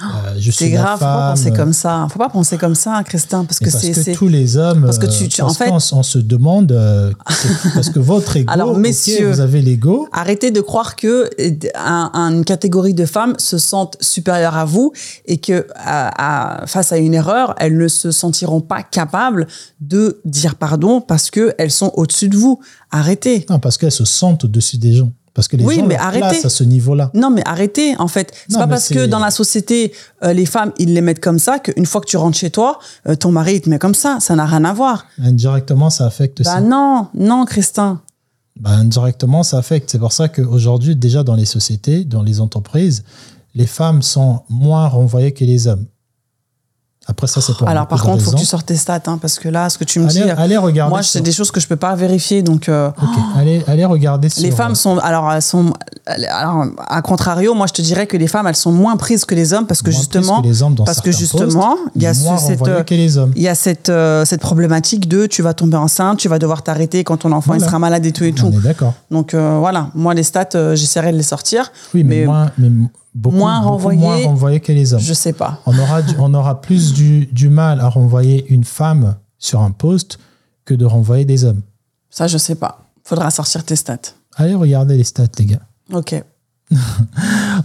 [0.01, 2.07] euh, je suis C'est grave, faut pas femme, penser comme ça.
[2.12, 4.13] Faut pas penser comme ça, Christin, parce que c'est.
[4.13, 7.12] tous les hommes, Parce que tu- euh, en fait- on se demande, euh,
[7.73, 11.29] parce que votre ego, Alors, messieurs, vous avez l'ego, Arrêtez de croire que
[11.75, 14.91] un- un- une catégorie de femmes se sentent supérieures à vous
[15.25, 19.47] et que à- à- face à une erreur, elles ne se sentiront pas capables
[19.81, 22.59] de dire pardon parce que elles sont au-dessus de vous.
[22.91, 23.45] Arrêtez.
[23.49, 25.12] non, parce qu'elles se sentent au-dessus des gens.
[25.33, 26.45] Parce que les Oui, gens mais arrêtez.
[26.45, 27.11] à ce niveau-là.
[27.13, 28.33] Non, mais arrêtez, en fait.
[28.47, 31.39] C'est Non, pas parce que dans la société, euh, les femmes, ils les mettent comme
[31.39, 33.95] ça qu'une fois que tu rentres chez toi, euh, ton mari, il te met comme
[33.95, 34.17] ça.
[34.19, 35.05] Ça n'a rien à voir.
[35.21, 36.61] Indirectement, ça affecte Bah ça.
[36.61, 38.01] non, non, Christin.
[38.59, 39.89] Bah, indirectement, ça affecte.
[39.91, 43.03] C'est pour ça qu'aujourd'hui, déjà dans les sociétés, dans les entreprises,
[43.55, 45.85] les femmes sont moins renvoyées que les hommes.
[47.10, 49.17] Après, ça, c'est pour Alors, par contre, il faut que tu sortes tes stats, hein,
[49.19, 50.89] parce que là, ce que tu me Allez, dis, allez regarder.
[50.91, 52.43] moi, c'est des choses que je peux pas vérifier.
[52.43, 54.43] Donc, euh, Ok, allez, allez regarder sur.
[54.43, 55.74] les femmes sont, alors, elles sont,
[56.06, 59.34] alors, à contrario, moi, je te dirais que les femmes, elles sont moins prises que
[59.34, 62.06] les hommes, parce que moins justement, que les hommes dans parce que justement, il y
[62.06, 62.84] a ce- cette, euh,
[63.36, 66.62] il y a cette, euh, cette problématique de tu vas tomber enceinte, tu vas devoir
[66.62, 68.52] t'arrêter quand ton enfant il sera malade et tout et tout.
[68.63, 68.93] D'accord.
[69.10, 71.72] Donc euh, voilà, moi les stats, euh, j'essaierai de les sortir.
[71.95, 72.69] Oui, mais, Mais moins, mais
[73.19, 74.99] beaucoup, moins beaucoup moins que les hommes.
[75.01, 75.60] Je sais pas.
[75.65, 79.71] On aura, du- on aura plus du, du mal à renvoyer une femme sur un
[79.71, 80.19] poste
[80.65, 81.62] que de renvoyer des hommes.
[82.10, 82.86] Ça, je sais pas.
[83.03, 83.97] Faudra sortir tes stats.
[84.36, 85.60] Allez regarder les stats, les gars.
[85.93, 86.23] Ok.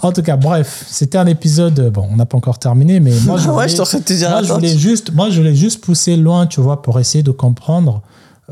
[0.02, 1.90] En tout cas, bref, c'était un épisode.
[1.92, 4.30] Bon, on n'a pas encore terminé, mais moi, je ouais, voulais, je de te dire,
[4.30, 7.30] moi, je voulais juste, moi, je voulais juste pousser loin, tu vois, pour essayer de
[7.30, 8.02] comprendre.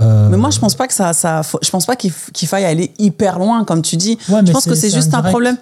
[0.00, 2.92] euh, Mais moi, je pense pas que ça, ça je pense pas qu'il faille aller
[2.98, 4.16] hyper loin, comme tu dis.
[4.28, 5.56] Ouais, je pense que c'est- juste un problème.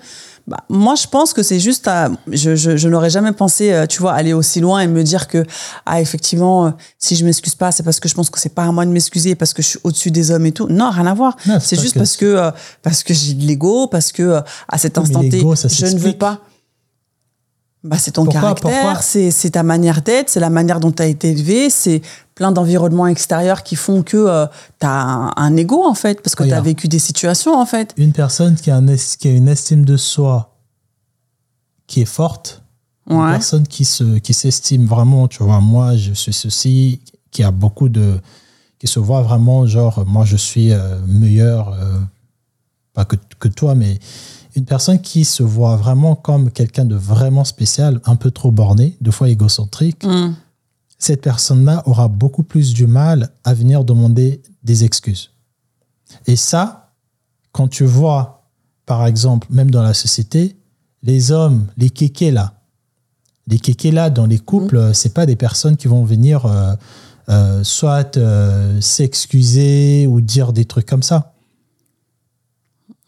[0.47, 3.87] Bah, moi, je pense que c'est juste à, je, je, je n'aurais jamais pensé, euh,
[3.87, 5.45] tu vois, aller aussi loin et me dire que,
[5.87, 8.65] ah, effectivement, euh, si je m'excuse pas, c'est parce que je pense que c'est pas
[8.65, 10.67] à moi de m'excuser parce que je suis au-dessus des hommes et tout.
[10.69, 11.37] Non, rien à voir.
[11.61, 12.51] C'est juste que- parce que, euh,
[12.83, 16.13] parce que j'ai de l'ego, parce que, euh, à cet instant T, je ne veux
[16.19, 16.41] pas.
[17.83, 21.03] Bah, c'est ton Pourquoi- caractère, c'est c'est ta manière d'être, c'est la manière dont tu
[21.03, 22.03] as été élevé, c'est
[22.35, 24.47] plein d'environnements extérieurs qui font que
[24.79, 27.65] tu as un, un ego en fait, parce que tu as vécu des situations en
[27.65, 27.95] fait.
[27.97, 28.87] Une personne qui a, un
[29.19, 30.55] qui a une estime de soi
[31.87, 32.63] qui est forte,
[33.09, 33.31] une Ouais.
[33.33, 37.89] personne qui se qui s'estime vraiment, tu vois, moi je suis ceci, qui a beaucoup
[37.89, 38.21] de
[38.79, 41.99] qui se voit vraiment genre moi je suis euh, meilleur euh,
[42.93, 43.99] pas que, que toi mais
[44.57, 48.97] une personne qui se voit vraiment comme quelqu'un de vraiment spécial, un peu trop borné,
[49.01, 50.35] deux fois égocentrique, Mm.
[50.99, 55.31] cette personne-là aura beaucoup plus du mal à venir demander des excuses.
[56.27, 56.93] Et ça,
[57.53, 58.49] quand tu vois,
[58.87, 60.57] par exemple, même dans la société,
[61.03, 62.55] les hommes, les kékés là,
[63.47, 66.75] les kékés là dans les couples, euh, c'est pas des personnes qui vont venir euh,
[67.29, 71.30] euh, soit euh, s'excuser ou dire des trucs comme ça.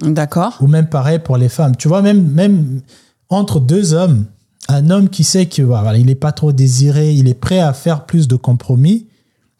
[0.01, 0.57] D'accord.
[0.61, 1.77] Ou même pareil pour les femmes.
[1.77, 2.81] Tu vois, même, même
[3.29, 4.25] entre deux hommes,
[4.69, 7.73] un homme qui sait que voilà, il n'est pas trop désiré, il est prêt à
[7.73, 9.07] faire plus de compromis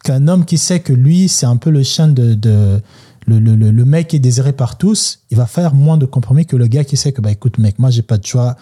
[0.03, 2.33] qu'un homme qui sait que lui, c'est un peu le chien de.
[2.33, 2.81] de
[3.25, 6.45] le, le, le, mec qui est désiré par tous, il va faire moins de compromis
[6.45, 8.57] que le gars qui sait que, bah écoute, mec, moi, j'ai pas de choix,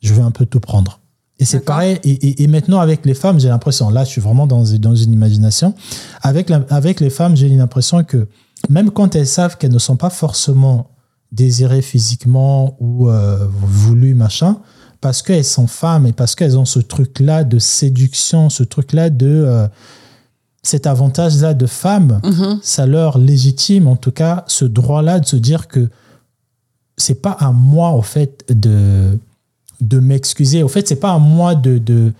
[0.00, 1.00] je vais un peu tout prendre.
[1.40, 1.98] Et c'est pareil.
[2.04, 4.94] Et, et, et maintenant, avec les femmes, j'ai l'impression, là, je suis vraiment dans, dans
[4.94, 5.74] une imagination.
[6.22, 8.28] Avec, la- avec les femmes, j'ai l'impression que
[8.68, 10.88] même quand elles savent qu'elles ne sont pas forcément
[11.36, 14.56] désirées physiquement ou euh, voulues, machin,
[15.00, 19.26] parce qu'elles sont femmes et parce qu'elles ont ce truc-là de séduction, ce truc-là de.
[19.46, 19.68] euh,
[20.62, 22.58] cet avantage-là de femme, Mhm.
[22.60, 25.88] ça leur légitime, en tout cas, ce droit-là de se dire que
[26.96, 29.16] c'est pas à moi, au fait, de,
[29.80, 30.64] de m'excuser.
[30.64, 32.12] Au fait, c'est pas à moi de, de.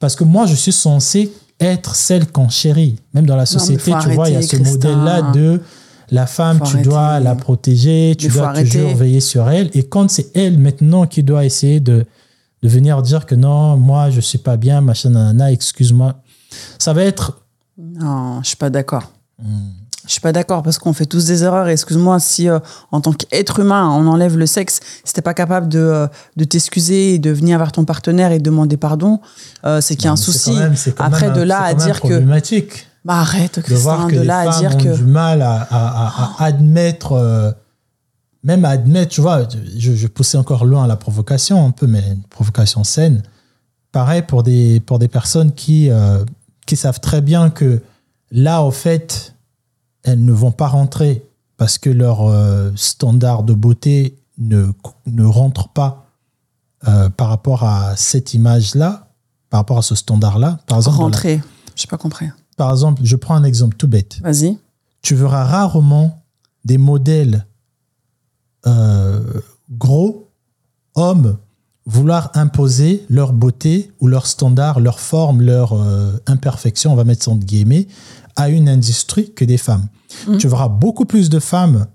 [0.00, 2.96] Parce que moi, je suis censé être celle qu'on chérit.
[3.12, 5.60] Même dans la société, tu vois, il y a ce modèle-là de
[6.10, 8.70] la femme, Faut tu dois la protéger, tu dois arrêter.
[8.78, 9.70] toujours veiller sur elle.
[9.74, 12.04] Et quand c'est elle maintenant qui doit essayer de,
[12.62, 16.14] de venir dire que non, moi, je suis pas bien, machin, nanana, excuse-moi,
[16.78, 17.38] ça va être.
[17.78, 19.10] Non, je suis pas d'accord.
[19.42, 19.70] Hmm.
[20.06, 21.66] Je suis pas d'accord parce qu'on fait tous des erreurs.
[21.66, 22.58] Excuse-moi si, euh,
[22.92, 26.44] en tant qu'être humain, on enlève le sexe, si t'es pas capable de, euh, de
[26.44, 29.20] t'excuser et de venir vers ton partenaire et demander pardon,
[29.64, 30.52] euh, c'est qu'il y a un souci.
[30.52, 32.08] même- Après, même de là à dire que.
[32.08, 32.86] problématique.
[33.04, 34.96] Bah arrête, de voir que de les là à femmes dire ont que.
[34.96, 37.52] du mal à, à- à- à admettre, euh,
[38.42, 42.02] même à admettre, tu vois, je, je poussais encore loin la provocation un peu, mais
[42.10, 43.22] une provocation saine.
[43.92, 46.24] Pareil pour des, pour des personnes qui, euh,
[46.66, 47.82] qui savent très bien que
[48.30, 49.34] là, au fait,
[50.02, 51.24] elles ne vont pas rentrer
[51.56, 54.66] parce que leur euh, standard de beauté ne,
[55.06, 56.00] ne rentre pas
[57.16, 59.08] par rapport à cette image-là,
[59.48, 60.58] par rapport à ce standard-là.
[60.66, 61.42] Par exemple, dans la- Rentrer.
[61.76, 62.26] J'ai pas compris.
[62.56, 64.58] Par exemple, je prends un exemple tout bête Vas-y.
[65.02, 66.22] tu verras rarement
[66.64, 67.46] des modèles
[68.66, 69.40] euh,
[69.70, 70.30] gros,
[70.94, 71.36] hommes,
[71.86, 77.24] vouloir imposer leur beauté ou leur standard, leur forme, leur euh, imperfection, on va mettre
[77.24, 77.86] ça entre guillemets,
[78.36, 79.86] à une industrie que des femmes.
[80.26, 80.38] Mhm.
[80.38, 81.86] Tu verras beaucoup plus de femmes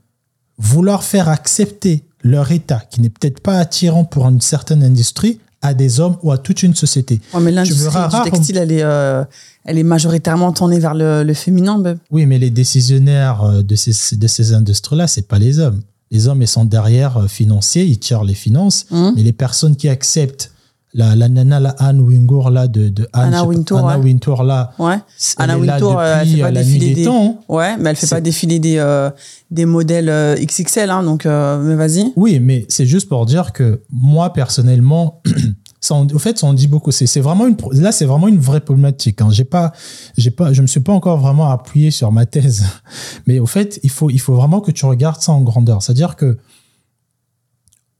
[0.58, 5.74] vouloir faire accepter leur état, qui n'est peut-être pas attirant pour une certaine industrie, à
[5.74, 7.19] des hommes ou à toute une société.
[7.34, 9.24] Ouais, mais l'industrie du textile, elle est, euh,
[9.65, 11.82] elle est majoritairement tournée vers le, le féminin.
[12.12, 15.82] Oui, mais les décisionnaires euh, de ces, de ces industries-là, c'est pas les hommes.
[16.12, 18.86] Les hommes, ils sont derrière euh, financiers, ils tirent les finances.
[18.89, 19.13] Mhm.
[19.15, 20.52] Mais les personnes qui acceptent
[20.93, 24.04] la, la nana, la Anne Wintour, là, de, de Anne, Anna Wintour, Anna ouais.
[24.06, 24.95] Wintour, là, Ouais.
[24.95, 27.06] elle Anna est là Wintour, euh, elle fait pas euh, la nuit défiler des des-
[27.06, 27.39] temps.
[27.47, 29.10] Ouais, mais elle fait pas défiler des, euh,
[29.52, 32.12] des modèles euh, XXL, hein, donc euh, mais vas-y.
[32.15, 35.21] Oui, mais c'est juste pour dire que moi, personnellement,
[35.82, 36.91] Ça en- au fait, ça en dit beaucoup.
[36.91, 39.21] C'est c'est vraiment une, là, c'est vraiment une vraie problématique.
[39.21, 39.30] Hein.
[39.32, 39.71] J'ai pas,
[40.17, 42.65] j'ai pas, je me suis pas encore vraiment appuyé sur ma thèse.
[43.28, 45.82] Mais au fait, il faut, il faut vraiment que tu regardes ça en grandeur.
[45.82, 46.38] C'est-à-dire que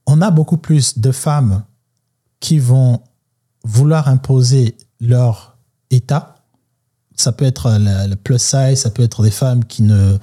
[0.06, 1.62] on a beaucoup plus de femmes
[2.40, 3.00] qui vont
[3.64, 5.56] vouloir imposer leur
[5.90, 6.36] état.
[7.16, 10.16] Ça peut être la, la plus size, ça peut être des femmes qui ne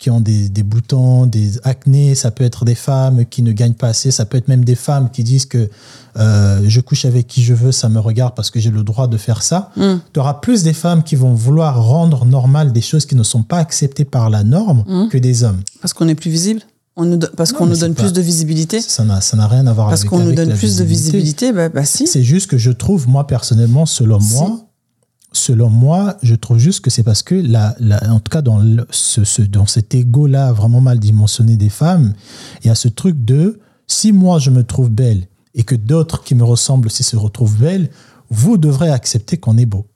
[0.00, 3.74] qui ont des, des boutons, des acnés, ça peut être des femmes qui ne gagnent
[3.74, 5.68] pas assez, ça peut être même des femmes qui disent que
[6.16, 9.08] euh, je couche avec qui je veux, ça me regarde parce que j'ai le droit
[9.08, 9.70] de faire ça.
[9.76, 9.96] Mm.
[10.14, 13.42] Tu auras plus des femmes qui vont vouloir rendre normal des choses qui ne sont
[13.42, 15.08] pas acceptées par la norme Mm.
[15.10, 15.60] que des hommes.
[15.82, 16.62] Parce qu'on est plus visible
[17.00, 19.46] on nous, do- Parce qu'on nous donne pas- plus de visibilité Ça n'a ça n'a
[19.46, 22.06] rien à voir Parce avec qu'on nous donne plus de visibilité Bah, bah si.
[22.06, 24.34] C'est juste que je trouve, moi personnellement, selon Si.
[24.34, 24.60] moi,
[25.32, 28.58] selon moi, je trouve juste que c'est parce que, la, la- en tout cas, dans,
[28.58, 32.14] le- ce, ce- dans cet ego-là vraiment mal dimensionné des femmes,
[32.62, 36.22] il y a ce truc de si moi je me trouve belle et que d'autres
[36.24, 37.90] qui me ressemblent aussi se retrouvent belles,
[38.30, 39.86] vous devrez accepter qu'on est beau.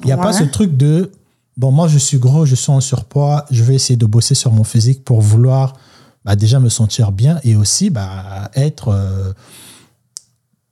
[0.00, 1.10] Il n'y a pas ce truc de
[1.56, 4.52] bon, moi je suis gros, je suis en surpoids, je vais essayer de bosser sur
[4.52, 5.74] mon physique pour vouloir
[6.24, 9.34] bah, déjà me sentir bien et aussi bah, être.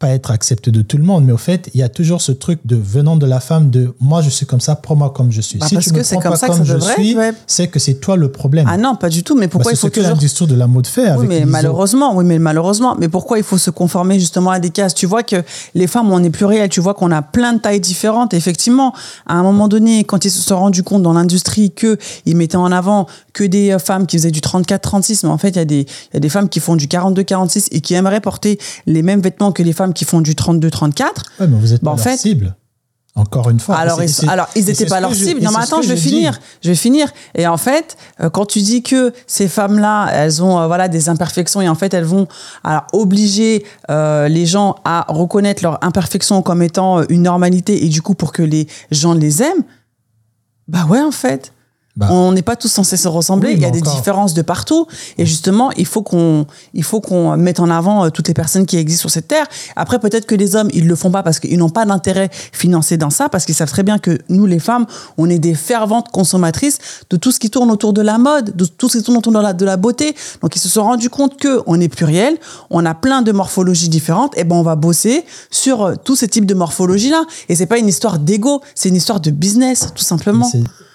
[0.02, 2.32] Pas être accepté de tout le monde, mais au fait, il y a toujours ce
[2.32, 5.40] truc de venant de la femme de moi je suis comme ça, prends-moi comme je
[5.40, 5.60] suis.
[5.60, 6.94] Bah, si parce tu que me c'est prends comme pas ça que comme je devrait
[6.94, 7.32] suis, ouais.
[7.46, 8.66] c'est que c'est toi le problème.
[8.68, 9.36] Ah non, pas du tout.
[9.36, 11.28] Mais pourquoi Bah, il faut ce que toujours l'industrie de la mode fait Oui, avec
[11.28, 12.96] mais malheureusement, oui, mais malheureusement.
[12.98, 14.92] Mais pourquoi il faut se conformer justement à des cases?
[14.92, 15.36] Tu vois que
[15.76, 16.68] les femmes, on est pluriel.
[16.68, 18.34] Tu vois qu'on a plein de tailles différentes.
[18.34, 18.92] Effectivement,
[19.28, 22.56] à un moment donné, quand ils se sont rendus compte dans l'industrie que ils mettaient
[22.56, 25.60] en avant que des euh, femmes qui faisaient du 34-36, mais en fait, il y
[25.60, 28.58] a des il y a des femmes qui font du 42-46 et qui aimeraient porter
[28.86, 31.02] les mêmes vêtements que les femmes qui font du 32-34.
[31.40, 32.54] Ouais, mais vous êtes Bah, pas en leur fait- cible.
[33.14, 33.76] Encore une fois.
[33.76, 35.42] Alors, ils, alors, ils et étaient c'est pas leur je- cible.
[35.42, 36.40] Non, mais attends, je vais finir.
[36.62, 37.12] Je vais finir.
[37.34, 41.10] Et en fait, euh, quand tu dis que ces femmes-là, elles ont euh, voilà des
[41.10, 42.26] imperfections et en fait, elles vont
[42.64, 48.00] alors, obliger euh, les gens à reconnaître leurs imperfections comme étant une normalité et du
[48.00, 49.62] coup pour que les gens les aiment.
[50.68, 51.52] Bah ouais, en fait.
[51.94, 52.08] Bah.
[52.10, 53.50] On n'est pas tous censés se ressembler.
[53.50, 53.94] Oui, il y a des encore.
[53.94, 54.86] différences de partout.
[55.18, 58.64] Et justement, il faut qu'on, il faut qu'on mette en avant euh, toutes les personnes
[58.64, 59.46] qui existent sur cette terre.
[59.76, 62.96] Après, peut-être que les hommes, ils le font pas parce qu'ils n'ont pas d'intérêt financier
[62.96, 64.86] dans ça, parce qu'ils savent très bien que nous, les femmes,
[65.18, 66.78] on est des ferventes consommatrices
[67.10, 69.32] de tout ce qui tourne autour de la mode, de tout ce qui tourne autour
[69.32, 70.16] de la, de la beauté.
[70.40, 72.38] Donc, ils se sont rendus compte que on est pluriel,
[72.70, 74.32] on a plein de morphologies différentes.
[74.38, 77.24] Et ben, on va bosser sur euh, tous ces types de morphologies-là.
[77.50, 80.50] Et c'est pas une histoire d'ego, c'est une histoire de business, tout simplement.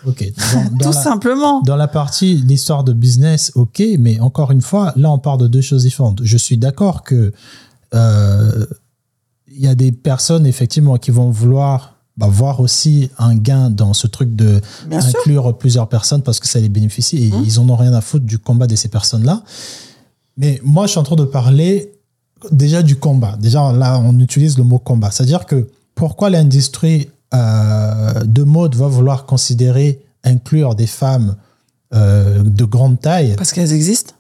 [0.06, 0.32] Ok.
[0.54, 1.62] Dans- dans Tout la- simplement.
[1.62, 5.48] Dans la partie l'histoire de business, ok, mais encore une fois, là on parle de
[5.48, 6.22] deux choses différentes.
[6.24, 7.34] Je suis d'accord que
[7.94, 8.66] euh,
[9.50, 13.94] il y a des personnes effectivement qui vont vouloir bah, voir aussi un gain dans
[13.94, 15.10] ce truc de Bien sûr.
[15.10, 15.14] Mmh.
[15.20, 18.26] inclure plusieurs personnes parce que ça les bénéficie et ils en ont rien à foutre
[18.26, 19.44] du combat de ces personnes-là.
[20.38, 21.92] Mais moi, je suis en train de parler
[22.52, 23.36] déjà du combat.
[23.40, 25.10] Déjà, là, on utilise le mot combat.
[25.12, 31.36] C'est-à-dire que pourquoi l'industrie euh, de mode va vouloir considérer inclure des femmes
[31.94, 34.14] euh, de grande taille Parce qu'elles existent.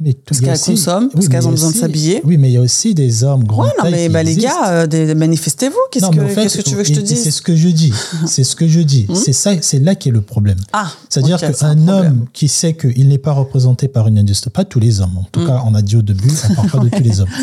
[0.00, 2.20] mais tout- Parce qu'elles consomment, parce mais qu'elles ont besoin de s'habiller.
[2.24, 4.22] Oui, mais il y a aussi des hommes grande Ouais, non, taille mais qui bah,
[4.22, 5.76] les gars, euh, des- manifestez-vous.
[5.90, 7.92] Qu'est-ce que, fait, tu veux que je te et C'est dise ce que je dis.
[8.26, 9.06] C'est ce que je dis.
[9.14, 10.58] C'est ça, c'est là qui est le problème.
[10.74, 14.80] Ah, C'est-à-dire qu'un homme qui sait qu'il n'est pas représenté par une industrie, pas tous
[14.80, 15.26] les hommes, en Mm.
[15.32, 17.28] tout cas, on a dit au début, on parle pas de tous les hommes.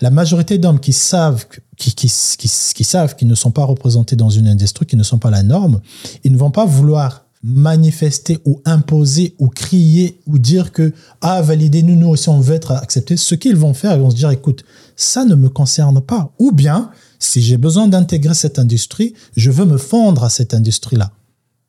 [0.00, 4.16] La majorité d'hommes qui savent qui, qui, qui, qui savent qu'ils ne sont pas représentés
[4.16, 5.80] dans une industrie, qui ne sont pas la norme,
[6.24, 11.96] ils ne vont pas vouloir manifester ou imposer ou crier ou dire que ah validez-nous
[11.96, 13.16] nous aussi on veut être acceptés.
[13.16, 14.64] Ce qu'ils vont faire ils vont se dire écoute
[14.96, 16.32] ça ne me concerne pas.
[16.38, 20.96] Ou bien si j'ai besoin d'intégrer cette industrie je veux me fondre à cette industrie
[20.96, 21.12] là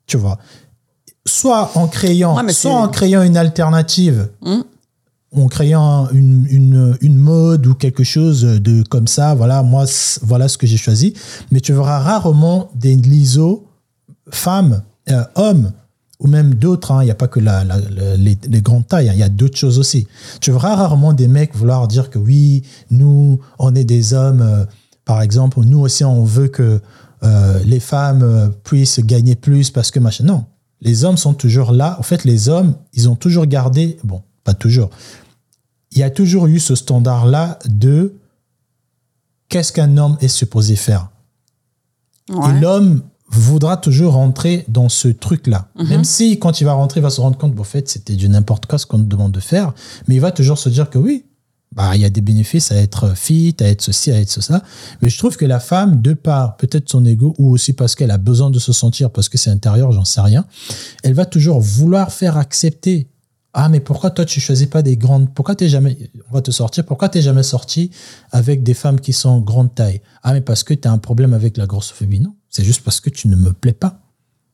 [0.06, 0.38] tu vois.
[1.24, 4.28] Soit en créant Ouais, soit en créant une alternative
[5.34, 9.86] En créant une, une, une mode ou quelque chose de comme ça, voilà, moi,
[10.22, 11.14] voilà ce que j'ai choisi.
[11.50, 13.66] Mais tu verras rarement des lisos
[14.30, 15.72] femmes, euh, hommes,
[16.20, 17.64] ou même d'autres, hein, il n'y a pas que la,
[18.16, 20.06] les, grandes tailles, hein, il y a d'autres choses aussi.
[20.40, 24.64] Tu verras rarement des mecs vouloir dire que oui, nous, on est des hommes, euh,
[25.04, 26.80] par exemple, nous aussi, on veut que
[27.24, 30.24] euh, les femmes puissent gagner plus parce que machin.
[30.24, 30.44] Non,
[30.80, 31.96] les hommes sont toujours là.
[31.98, 34.90] En fait, les hommes, ils ont toujours gardé, bon, pas toujours,
[35.92, 38.14] il y a toujours eu ce standard-là de
[39.48, 41.10] qu'est-ce qu'un homme est supposé faire.
[42.30, 42.50] Ouais.
[42.50, 45.68] Et l'homme voudra toujours rentrer dans ce truc-là.
[45.76, 45.88] Mhm.
[45.88, 48.16] Même si, quand il va rentrer, il va se rendre compte, bon, en fait, c'était
[48.16, 49.72] du n'importe quoi ce qu'on nous demande de faire,
[50.06, 51.24] mais il va toujours se dire que oui,
[51.74, 54.62] bah, il y a des bénéfices à être fit, à être ceci, à être ça.
[55.00, 58.10] Mais je trouve que la femme, de par peut-être son ego ou aussi parce qu'elle
[58.10, 60.44] a besoin de se sentir, parce que c'est intérieur, j'en sais rien,
[61.02, 63.08] elle va toujours vouloir faire accepter
[63.54, 65.32] Ah, mais pourquoi toi, tu choisis pas des grandes.
[65.34, 66.10] Pourquoi t'es jamais.
[66.30, 66.86] On va te sortir.
[66.86, 67.90] Pourquoi t'es jamais sorti
[68.30, 70.00] avec des femmes qui sont grande taille?
[70.22, 72.20] Ah, mais parce que tu as un problème avec la grossophobie.
[72.20, 72.34] Non.
[72.48, 74.00] C'est juste parce que tu ne me plais pas.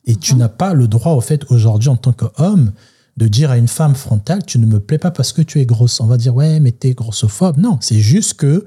[0.04, 2.72] Et tu n'as pas le droit, au fait, aujourd'hui, en tant qu'homme,
[3.16, 5.66] de dire à une femme frontale, tu ne me plais pas parce que tu es
[5.66, 6.00] grosse.
[6.00, 7.58] On va dire, ouais, mais t'es grossophobe.
[7.58, 8.66] Non, c'est juste que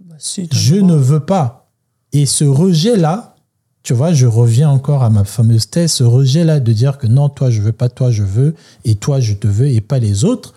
[0.00, 1.70] Bah, si, je ne veux pas.
[2.12, 3.27] Et ce rejet-là,
[3.88, 7.30] tu vois, je reviens encore à ma fameuse thèse, ce rejet-là de dire que non,
[7.30, 10.26] toi, je veux pas, toi, je veux, et toi, je te veux, et pas les
[10.26, 10.52] autres,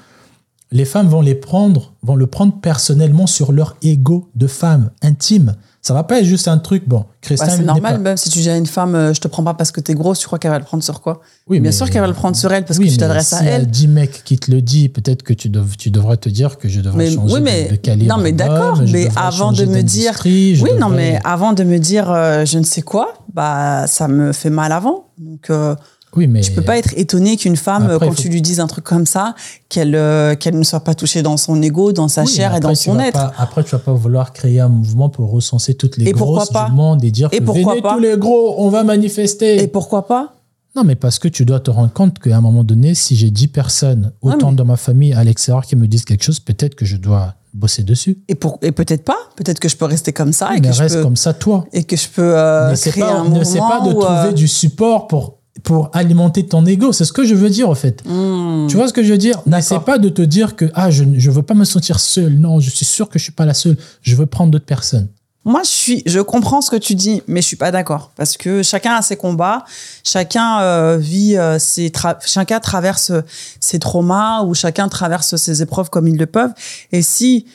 [0.73, 5.55] les femmes vont les prendre, vont le prendre personnellement sur leur ego de femme intime.
[5.83, 8.29] Ça va pas être juste un truc, bon, Bah, Christin c'est normal, pas- même si
[8.29, 10.27] tu dis à une femme, euh, je te prends pas parce que t'es grosse, tu
[10.27, 11.21] crois qu'elle va le prendre sur quoi?
[11.47, 13.33] Oui, Bien mais- sûr qu'elle va le prendre sur elle parce Oui, que tu t'adresses
[13.33, 13.65] à elle.
[13.67, 16.69] 10 mecs qui te le disent, peut-être que tu, dev- tu devrais te dire que
[16.69, 18.15] je devrais Mais- changer oui, de- mais- de, calibre.
[18.15, 22.11] non, mais d'accord, mais avant de me dire- Oui, non, mais avant de me dire
[22.11, 25.07] euh, je ne sais quoi, bah ça me fait mal avant.
[25.17, 25.75] Donc euh,
[26.15, 28.67] oui, mais je peux pas être étonné qu'une femme, Après, quand tu lui dises un
[28.67, 29.33] truc comme ça,
[29.69, 32.59] qu'elle euh, qu'elle ne soit pas touchée dans son ego, dans sa Oui, chair et
[32.59, 33.13] dans son être.
[33.13, 36.49] pas- après, tu vas pas vouloir créer un mouvement pour recenser toutes les Et grosses
[36.49, 38.83] pas du monde et dire Et que pourquoi venez pas tous les gros, on va
[38.83, 39.63] manifester.
[39.63, 40.33] Et pourquoi pas
[40.75, 43.29] Non, mais parce que tu dois te rendre compte qu'à un moment donné, si j'ai
[43.31, 46.75] 10 personnes, autant mais- dans ma famille, à l'extérieur, qui me disent quelque chose, peut-être
[46.75, 48.19] que je dois bosser dessus.
[48.27, 49.17] Et, pour, et peut-être pas.
[49.35, 51.33] Peut-être que je peux rester comme ça et, mais que je reste peux, comme ça,
[51.33, 51.65] toi.
[51.73, 54.47] et que je peux euh, créer pas, un n'essaie mouvement pas de trouver euh, du
[54.47, 56.91] support pour, pour alimenter ton ego.
[56.91, 58.03] C'est ce que je veux dire, en fait.
[58.05, 59.41] hmm, Tu vois ce que je veux dire?
[59.45, 62.33] N'essaie pas de te dire que ah, je ne veux pas me sentir seul.
[62.39, 63.77] Non, je suis sûr que je suis pas la seule.
[64.01, 65.07] Je veux prendre d'autres personnes.
[65.43, 68.37] Moi, je suis, je comprends ce que tu dis, mais je suis pas d'accord parce
[68.37, 69.65] que chacun a ses combats,
[70.03, 73.11] chacun euh, vit euh, ses, tra- chacun traverse
[73.59, 76.53] ses traumas ou chacun traverse ses épreuves comme ils le peuvent.
[76.91, 77.47] Et si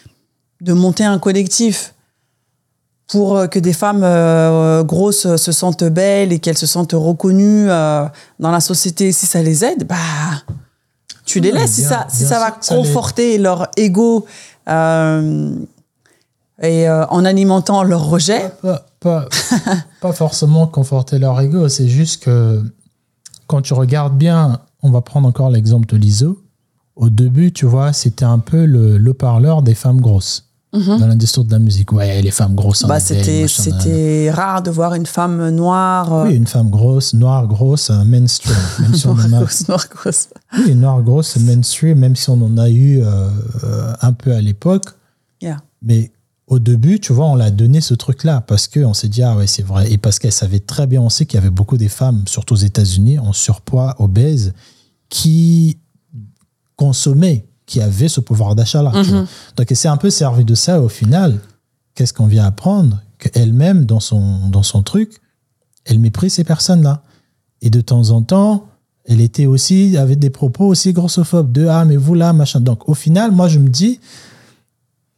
[0.60, 1.94] de monter un collectif
[3.06, 7.70] pour euh, que des femmes euh, grosses se sentent belles et qu'elles se sentent reconnues
[7.70, 8.04] euh,
[8.40, 9.94] dans la société, si ça les aide, bah
[11.24, 11.70] tu les Ouais, laisses.
[11.72, 14.26] Si ça, si va les- conforter leur ego.
[14.68, 15.50] euh,
[16.62, 19.28] et euh, en alimentant leur rejet, Pas, pas,
[20.00, 22.62] pas forcément conforter leur ego, c'est juste que
[23.46, 26.42] quand tu regardes bien, on va prendre encore l'exemple de l'ISO.
[26.96, 31.42] Au début, tu vois, c'était un peu le, le parleur des femmes grosses dans l'industrie
[31.44, 31.90] de la musique.
[31.92, 32.82] Ouais, les femmes grosses.
[32.82, 32.88] Mhm.
[32.88, 36.12] bah, c'était rare de voir une femme noire.
[36.12, 38.54] euh, Oui, une femme grosse, noire grosse, un mainstream.
[38.80, 40.28] Même si on en a, noire, grosse, noire, grosse.
[40.58, 43.28] oui, noire grosse, mainstream, même si on en a eu euh,
[43.64, 44.84] euh, un peu à l'époque.
[45.40, 45.58] Yeah.
[45.80, 46.10] Mais
[46.46, 49.48] au début, tu vois, on l'a donné ce truc-là parce qu'on s'est dit, ah ouais,
[49.48, 49.90] c'est vrai.
[49.90, 52.58] Et parce qu'elle savait très bien aussi qu'il y avait beaucoup des femmes, surtout aux
[52.58, 54.54] États-Unis, en surpoids, obèses,
[55.08, 55.78] qui
[56.76, 58.90] consommaient, qui avaient ce pouvoir d'achat-là.
[58.90, 59.24] vois.
[59.56, 60.80] Donc, elle s'est un peu servi de ça.
[60.80, 61.40] Au final,
[61.94, 63.02] qu'est-ce qu'on vient apprendre?
[63.18, 65.20] Qu'elle-même, dans son, dans son truc,
[65.84, 67.02] elle méprise ces personnes-là.
[67.60, 68.66] Et de temps en temps,
[69.04, 72.60] elle était aussi, avait des propos aussi grossophobes de ah, mais vous là, machin.
[72.60, 73.98] Donc, au final, moi, je me dis,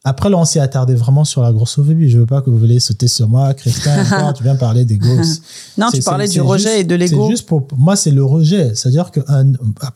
[0.08, 2.08] après, là, on s'est attardé vraiment sur la grossophobie.
[2.08, 3.92] Je veux pas que vous veuillez sauter sur moi, Christian.
[4.00, 5.40] encore, tu viens parler des gosses.
[5.76, 7.24] Non, tu parlais du rejet juste- et de l'ego.
[7.26, 8.74] C'est juste pour moi, c'est le rejet.
[8.74, 9.52] C'est-à-dire que un-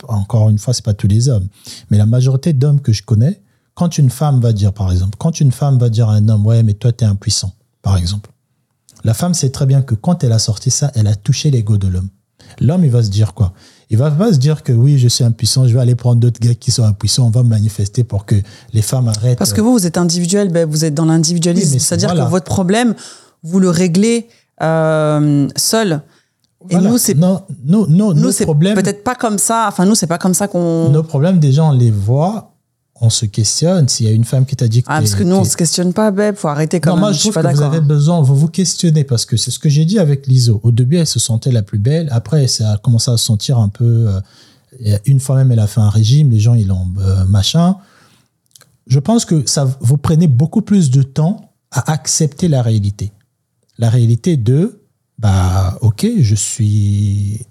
[0.08, 1.46] encore une fois, c'est pas tous les hommes,
[1.90, 3.40] mais la majorité d'hommes que je connais,
[3.74, 6.44] quand une femme va dire, par exemple, quand une femme va dire à un homme,
[6.46, 8.30] ouais, mais toi, t'es impuissant, par exemple.
[9.04, 11.76] La femme sait très bien que quand elle a sorti ça, elle a touché l'ego
[11.78, 12.08] de l'homme.
[12.60, 13.52] L'homme, il va se dire quoi?
[13.92, 16.40] Il va pas se dire que oui, je suis impuissant, je vais aller prendre d'autres
[16.40, 18.36] gars qui sont impuissants, on va manifester pour que
[18.72, 19.36] les femmes arrêtent.
[19.38, 21.74] Parce que vous, vous êtes individuel, ben, vous êtes dans l'individualisme.
[21.74, 22.24] Oui, C'est-à-dire voilà.
[22.24, 22.94] que votre problème,
[23.42, 24.28] vous le réglez
[24.62, 26.00] euh, seul.
[26.70, 26.88] Et Voilà.
[26.88, 29.66] nous, c'est non, non, non, nos problèmes, peut-être pas comme ça.
[29.68, 30.88] Enfin, nous, c'est pas comme ça qu'on.
[30.88, 32.51] nos problèmes, déjà, on les voit,
[33.02, 33.88] on se questionne.
[33.88, 35.56] S'il y a une femme qui t'a dit que Ah, parce que nous, on se
[35.56, 36.36] questionne pas, Beb.
[36.36, 37.00] Faut arrêter quand non, même.
[37.02, 39.58] moi, je trouve pas que vous avez besoin, vous vous questionnez parce que c'est ce
[39.58, 40.60] que j'ai dit avec l'ISO.
[40.62, 42.08] Au début, elle se sentait la plus belle.
[42.12, 44.08] Après, ça a commencé à se sentir un peu.
[44.86, 46.30] euh, une fois même, elle a fait un régime.
[46.30, 47.76] Les gens, ils l'ont euh, machin.
[48.86, 53.10] Je pense que ça vous prenez beaucoup plus de temps à accepter la réalité.
[53.78, 54.80] La réalité de,
[55.18, 57.46] bah, ok, je suis,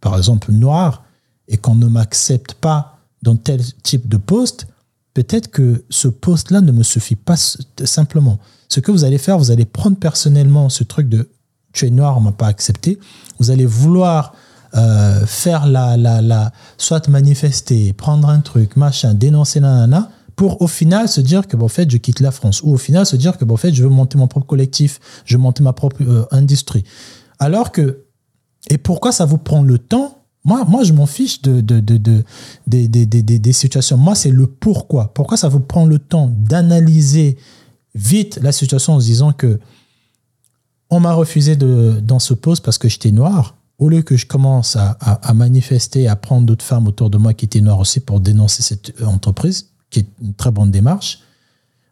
[0.00, 1.04] par exemple, noir
[1.48, 2.91] et qu'on ne m'accepte pas
[3.22, 4.66] dans tel type de poste,
[5.14, 8.38] peut-être que ce poste-là ne me suffit pas simplement.
[8.68, 11.28] Ce que vous allez faire, vous allez prendre personnellement ce truc de
[11.72, 12.98] tu es noir, on m'a pas accepté.
[13.38, 14.34] Vous allez vouloir
[14.74, 20.66] euh, faire la, la, la, soit manifester, prendre un truc, machin, dénoncer, nanana, pour au
[20.66, 22.62] final se dire que, bon, en fait, je quitte la France.
[22.62, 25.00] Ou au final se dire que, bon, en fait, je veux monter mon propre collectif,
[25.24, 26.84] je veux monter ma propre euh, industrie.
[27.38, 28.04] Alors que,
[28.70, 31.96] et pourquoi ça vous prend le temps moi, moi, je m'en fiche de, de, de,
[31.98, 32.24] de-
[32.66, 33.96] des- des- des- des- des situations.
[33.96, 35.12] Moi, c'est le pourquoi.
[35.14, 37.38] Pourquoi ça vous prend le temps d'analyser
[37.94, 39.60] vite la situation en se disant que
[40.90, 43.56] on m'a refusé de, dans ce poste parce que j'étais noir.
[43.78, 47.18] au lieu que je commence à, à, à manifester, à prendre d'autres femmes autour de
[47.18, 51.18] moi qui étaient noires aussi pour dénoncer cette entreprise, qui est une très bonne démarche,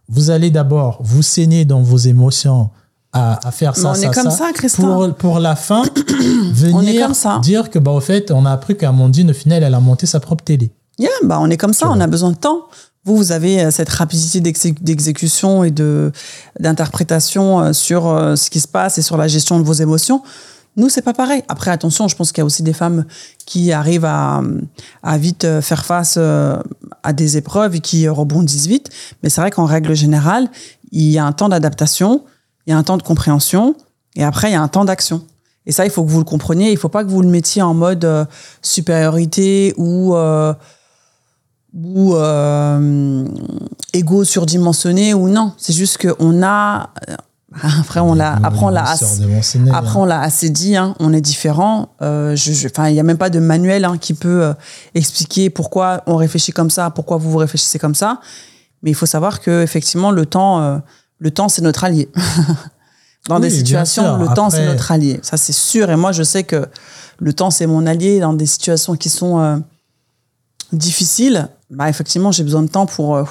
[0.09, 2.71] vous allez d'abord vous saigner dans vos émotions
[3.13, 5.83] à, à faire ça, on ça, est comme ça, ça, pour, pour la fin,
[6.23, 7.39] On est venir comme ça.
[7.43, 10.21] dire que, bah, au fait, on a appris qu'Amandine, au final, elle a monté sa
[10.21, 10.71] propre télé.
[10.99, 12.67] Yeah, bah on est comme ça, on a besoin de temps.
[13.05, 16.13] Vous, vous avez euh, cette rapidité d'exé- d'exécution et de
[16.61, 20.23] d'interprétation euh, sur euh, ce qui se passe et sur la gestion de vos émotions.
[20.77, 21.43] Nous, c'est pas pareil.
[21.49, 23.05] Après, attention, je pense qu'il y a aussi des femmes
[23.45, 24.41] qui arrivent à,
[25.03, 28.89] à vite faire face à des épreuves et qui rebondissent vite.
[29.23, 30.49] Mais c'est vrai qu'en règle générale,
[30.93, 32.23] il y a un temps d'adaptation,
[32.67, 33.75] il y a un temps de compréhension,
[34.17, 35.23] et après, il y a un temps d'action.
[35.67, 36.73] Et ça, il faut que vous le compreniez.
[36.73, 38.25] Il faut pas que vous le mettiez en mode euh,
[38.63, 40.55] supériorité ou euh,
[41.75, 43.25] ou euh,
[43.93, 45.53] égo surdimensionné ou non.
[45.59, 47.15] C'est juste qu'on a euh,
[47.81, 49.23] après on l'a après on l'a assez,
[49.73, 49.95] après hein.
[49.97, 50.77] on l'a assez dit.
[50.77, 51.91] hein, on est différent.
[52.01, 52.53] Euh, je,
[52.89, 54.55] il y a même pas de manuel hein, qui peut euh,
[54.95, 58.21] expliquer pourquoi on réfléchit comme ça, pourquoi vous vous réfléchissez comme ça.
[58.83, 60.79] Mais il faut savoir que effectivement le temps euh,
[61.21, 62.09] le temps c'est notre allié.
[63.29, 65.21] Dans Oui, des situations, le temps c'est notre allié.
[65.23, 65.91] Ça c'est sûr.
[65.91, 66.67] Et moi je sais que
[67.19, 69.57] le temps c'est mon allié dans des situations qui sont euh,
[70.73, 71.49] difficiles.
[71.71, 73.25] Bah effectivement j'ai besoin de temps pour euh,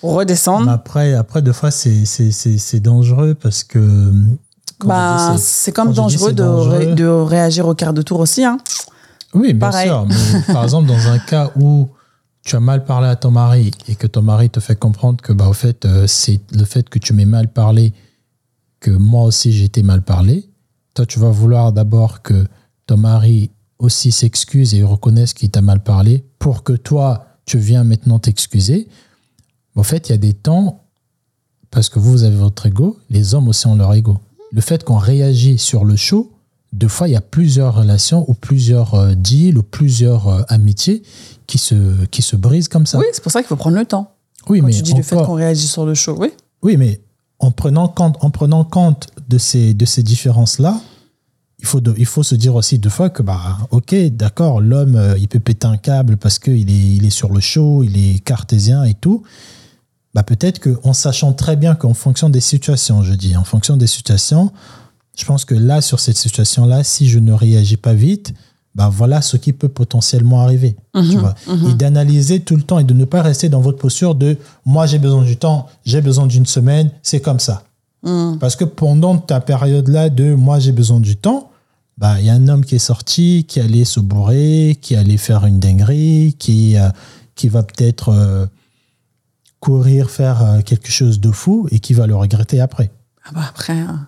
[0.00, 0.66] pour redescendre.
[0.66, 3.78] Mais après, après, deux fois, c'est, dangereux parce que.
[4.78, 6.78] comme Bah, c'est comme dis dangereux, de, dangereux.
[6.78, 8.44] ré- de réagir au quart de tour aussi.
[8.44, 8.58] Hein.
[9.34, 9.88] Oui, bien pareil.
[9.88, 10.06] sûr.
[10.08, 11.88] Mais par exemple, dans un cas où
[12.48, 15.34] tu as mal parlé à ton mari et que ton mari te fait comprendre que,
[15.34, 17.92] bah, au fait, euh, c'est le fait que tu m'aies mal parlé
[18.80, 20.48] que moi aussi j'ai été mal parlé.
[20.94, 22.46] Toi, tu vas vouloir d'abord que
[22.86, 27.84] ton mari aussi s'excuse et reconnaisse qu'il t'a mal parlé pour que toi, tu viens
[27.84, 28.88] maintenant t'excuser.
[29.76, 30.84] En fait, il y a des temps,
[31.70, 34.16] parce que vous, vous avez votre ego, les hommes aussi ont leur ego.
[34.52, 36.32] Le fait qu'on réagit sur le show,
[36.72, 41.02] deux fois, il y a plusieurs relations ou plusieurs euh, deals ou plusieurs euh, amitiés
[41.48, 42.98] qui se, qui se brisent comme ça.
[42.98, 44.12] Oui, c'est pour ça qu'il faut prendre le temps.
[44.48, 46.28] Oui, Quand mais tu dis le fait encore- qu'on réagit sur le show, oui.
[46.62, 47.00] oui, mais
[47.40, 50.80] en prenant compte, en prenant compte de ces, de ces différences-là,
[51.58, 54.94] il faut, de- il faut se dire aussi deux fois que, bah, ok, d'accord, l'homme,
[54.94, 57.96] euh, il peut péter un câble parce qu'il est, il est sur le show, il
[57.98, 59.24] est cartésien et tout.
[60.14, 63.86] Bah, peut-être qu'en sachant très bien qu'en fonction des situations, je dis, en fonction des
[63.88, 64.52] situations,
[65.16, 68.34] je pense que là, sur cette situation-là, si je ne réagis pas vite,
[68.78, 70.76] bah voilà ce qui peut potentiellement arriver.
[70.94, 71.34] tu vois.
[71.68, 74.86] Et d'analyser tout le temps et de ne pas rester dans votre posture de moi
[74.86, 77.64] j'ai besoin du temps, j'ai besoin d'une semaine, c'est comme ça.
[78.38, 81.50] Parce que pendant ta période-là de moi j'ai besoin du temps,
[81.98, 85.16] bah il y a un homme qui est sorti, qui allait se bourrer, qui allait
[85.16, 86.88] faire une dinguerie, qui, euh,
[87.34, 88.46] qui va peut-être euh,
[89.58, 92.92] courir faire euh, quelque chose de fou et qui va le regretter après.
[93.24, 94.06] Ah bah après, hein.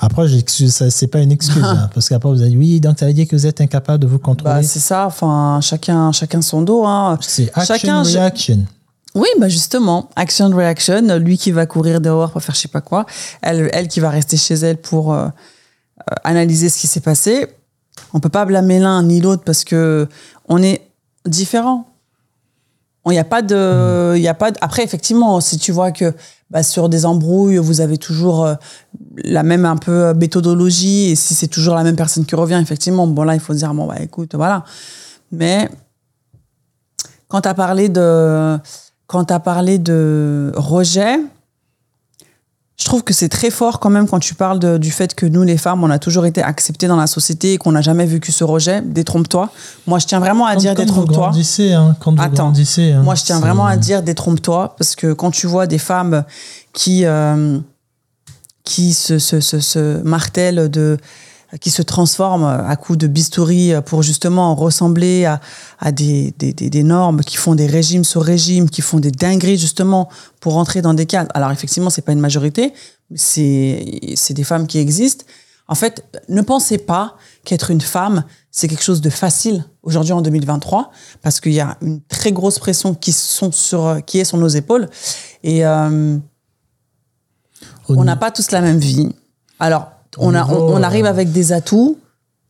[0.00, 3.12] Après, ça, c'est pas une excuse, hein, parce qu'après vous allez oui, donc ça veut
[3.12, 4.54] dire que vous êtes incapable de vous contrôler.
[4.56, 5.06] bah, c'est ça.
[5.06, 6.84] Enfin, chacun, chacun son dos.
[6.86, 7.18] Hein.
[7.20, 8.66] c'est action chacun- reaction.
[9.14, 11.02] Oui, bah justement, action reaction.
[11.18, 13.04] Lui qui va courir dehors pour faire je sais pas quoi,
[13.42, 17.46] elle, elle qui va rester chez elle pour euh, euh, analyser ce qui s'est passé.
[18.14, 20.08] On peut pas blâmer l'un ni l'autre parce que
[20.48, 20.80] on est
[21.26, 21.86] différents.
[23.06, 25.90] Il n'y a pas de, il y a pas de- Après, effectivement, si tu vois
[25.90, 26.14] que
[26.50, 28.54] bah, sur des embrouilles, vous avez toujours euh,
[29.24, 32.60] la même un peu euh, méthodologie et si c'est toujours la même personne qui revient,
[32.62, 34.64] effectivement, bon là, il faut se dire bon bah écoute, voilà.
[35.32, 35.68] Mais
[37.26, 38.58] quand tu as parlé de
[39.08, 41.18] quand tu parlé de rejet,
[42.82, 45.24] je trouve que c'est très fort quand même quand tu parles de- du fait que
[45.24, 48.04] nous, les femmes, on a toujours été acceptées dans la société et qu'on n'a jamais
[48.06, 48.82] vécu ce rejet.
[48.82, 49.50] Détrompe-toi.
[49.86, 51.26] Moi, je tiens vraiment à Quand, dire détrompe-toi.
[51.72, 52.44] hein, quand vous Attends.
[52.46, 52.90] grandissez.
[52.90, 56.24] hein, Moi, je tiens vraiment à dire détrompe-toi parce que quand tu vois des femmes
[56.72, 57.60] qui euh,
[58.64, 60.96] qui se, se, se, se martèlent de
[61.60, 65.40] qui se transforment à coups de bistouri pour justement ressembler à,
[65.78, 69.10] à des, des, des, des normes, qui font des régimes sur régime, qui font des
[69.10, 70.08] dingueries justement
[70.40, 71.30] pour rentrer dans des cadres.
[71.34, 72.72] Alors effectivement, c'est pas une majorité,
[73.14, 75.24] c'est c'est des femmes qui existent.
[75.68, 80.20] En fait, ne pensez pas qu'être une femme, c'est quelque chose de facile aujourd'hui en
[80.20, 80.90] 2023,
[81.22, 84.48] parce qu'il y a une très grosse pression qui, sont sur, qui est sur nos
[84.48, 84.88] épaules.
[85.42, 86.18] Et euh,
[87.88, 89.14] on n'a pas tous la même vie.
[89.58, 91.98] Alors, on, a, niveau, on, on arrive avec des atouts.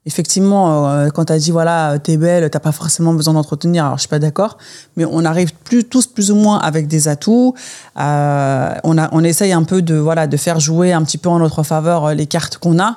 [0.04, 3.98] Effectivement, euh, quand tu as dit, voilà, t'es belle, t'as pas forcément besoin d'entretenir, alors
[3.98, 4.58] je suis pas d'accord,
[4.96, 7.54] mais on arrive plus, tous plus ou moins avec des atouts.
[8.00, 11.28] Euh, on, a, on essaye un peu de, voilà, de faire jouer un petit peu
[11.28, 12.96] en notre faveur euh, les cartes qu'on a,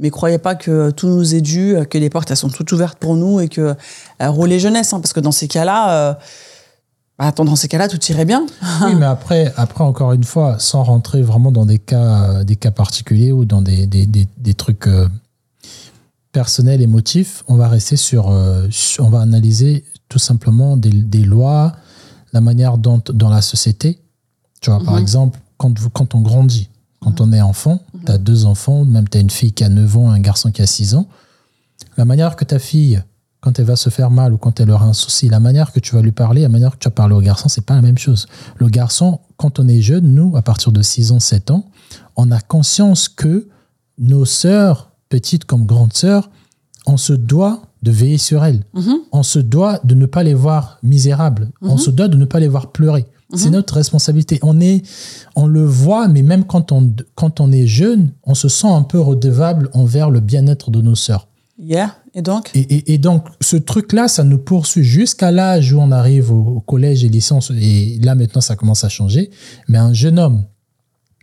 [0.00, 2.98] mais croyez pas que tout nous est dû, que les portes elles sont toutes ouvertes
[2.98, 3.60] pour nous et que
[4.20, 6.18] euh, rouler jeunesse, hein, parce que dans ces cas-là,
[7.28, 8.46] attends, dans ces cas-là, tout irait bien.
[8.84, 12.70] Oui, mais après, après, encore une fois, sans rentrer vraiment dans des cas, des cas
[12.70, 15.08] particuliers ou dans des, des, des, des trucs euh,
[16.32, 21.22] personnel, émotif, on va rester sur, euh, sur- on va analyser tout simplement des, des
[21.24, 21.72] lois,
[22.32, 23.98] la manière dont dans la société,
[24.60, 26.68] tu vois, par exemple, quand, vous, quand on grandit,
[27.00, 29.68] quand on est enfant, tu as deux enfants, même tu as une fille qui a
[29.68, 31.06] 9 ans, un garçon qui a 6 ans,
[31.96, 33.02] la manière que ta fille,
[33.40, 35.80] quand elle va se faire mal ou quand elle aura un souci, la manière que
[35.80, 37.82] tu vas lui parler, la manière que tu vas parler au garçon, c'est pas la
[37.82, 38.26] même chose.
[38.58, 41.64] Le garçon, quand on est jeune, nous, à partir de 6 ans, 7 ans,
[42.16, 43.48] on a conscience que
[43.98, 46.30] nos sœurs, petites comme grandes sœurs,
[46.86, 48.64] on se doit de veiller sur elles.
[49.12, 51.50] On se doit de ne pas les voir misérables.
[51.62, 53.06] On se doit de ne pas les voir pleurer.
[53.34, 54.38] C'est notre responsabilité.
[54.42, 54.82] On, est,
[55.36, 58.82] on le voit, mais même quand on, quand on est jeune, on se sent un
[58.82, 61.28] peu redevable envers le bien-être de nos sœurs.
[61.62, 61.94] Yeah.
[62.14, 62.50] Et donc?
[62.54, 67.08] Et, donc, ce truc-là, ça nous poursuit jusqu'à l'âge où on arrive au, collège et
[67.08, 67.52] licence.
[67.54, 69.30] Et là, maintenant, ça commence à changer.
[69.68, 70.44] Mais un jeune homme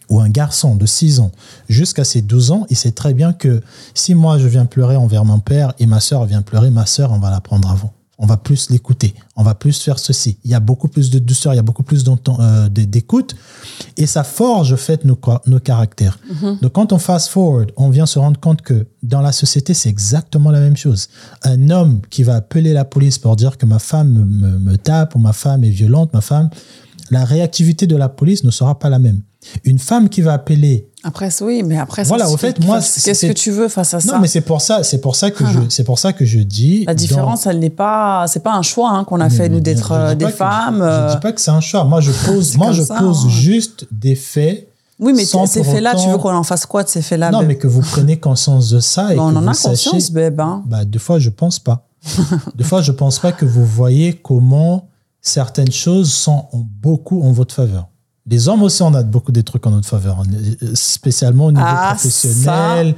[0.09, 1.31] ou un garçon de 6 ans
[1.67, 3.61] jusqu'à ses 12 ans, il sait très bien que
[3.93, 7.11] si moi, je viens pleurer envers mon père et ma sœur vient pleurer, ma sœur,
[7.11, 7.91] on va la prendre avant.
[8.20, 9.13] On va plus l'écouter.
[9.36, 10.39] On va plus faire ceci.
[10.43, 13.36] Il y a beaucoup plus de douceur, il y a beaucoup plus euh, d'écoute.
[13.95, 15.15] Et ça forge, en fait, nos,
[15.59, 16.18] caractères.
[16.61, 19.89] Donc, quand on fast forward, on vient se rendre compte que dans la société, c'est
[19.89, 21.09] exactement la même chose.
[21.43, 24.78] Un homme qui va appeler la police pour dire que ma femme me, me- me
[24.78, 26.49] tape ou ma femme est violente, ma femme,
[27.11, 29.22] la réactivité de la police ne sera pas la même.
[29.63, 33.31] Une femme qui va appeler Après, oui, mais après, Voilà, au fait, moi, Qu'est-ce que
[33.31, 35.59] tu veux face à ça non, mais c'est pour ça, c'est pour ça que je,
[35.69, 36.83] c'est pour ça que je dis.
[36.85, 39.61] La dans- différence, elle n'est pas, c'est pas un choix hein, qu'on a fait nous
[39.61, 40.79] d'être je euh, des femmes.
[40.79, 41.85] Je, euh, dis pas que c'est un choix.
[41.85, 43.29] Moi, je pose, moi, je ça, pose hein.
[43.29, 44.67] juste des faits.
[44.99, 47.31] Oui, mais sans ces faits-là, tu veux qu'on en fasse quoi de ces faits-là?
[47.31, 49.49] Non, Ben, mais que vous prenez conscience de ça et ben, on que en vous
[49.49, 50.41] a sachiez- conscience, Beb.
[50.41, 50.63] hein.
[50.65, 51.87] Bah, deux fois, je pense pas.
[52.55, 54.89] deux fois, je pense pas que vous voyez comment
[55.21, 57.87] certaines choses sont beaucoup en votre faveur.
[58.30, 61.45] Les hommes aussi, on a beaucoup des trucs en notre faveur, On est- euh, spécialement
[61.45, 62.95] au niveau Ah, professionnel,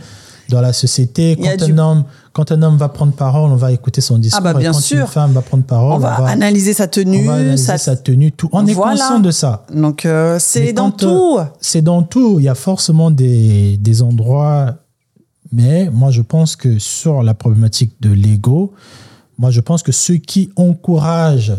[0.49, 1.37] dans la société.
[1.39, 2.03] Quand un, du- homme,
[2.33, 4.41] quand un homme va prendre parole, on va écouter son discours.
[4.41, 5.01] bah, bien et quand sûr.
[5.01, 7.25] une femme va prendre parole, On va analyser sa on tenue.
[7.25, 8.49] va analyser sa- sa tenue, tout.
[8.51, 9.65] On est conscient de ça.
[9.71, 11.37] Donc, euh, c'est dans quand, tout.
[11.61, 12.39] C'est dans tout.
[12.39, 14.77] Il y a forcément des, des endroits.
[15.51, 18.73] Mais moi, je pense que sur la problématique de l'ego,
[19.37, 21.55] moi, je pense que ceux qui encouragent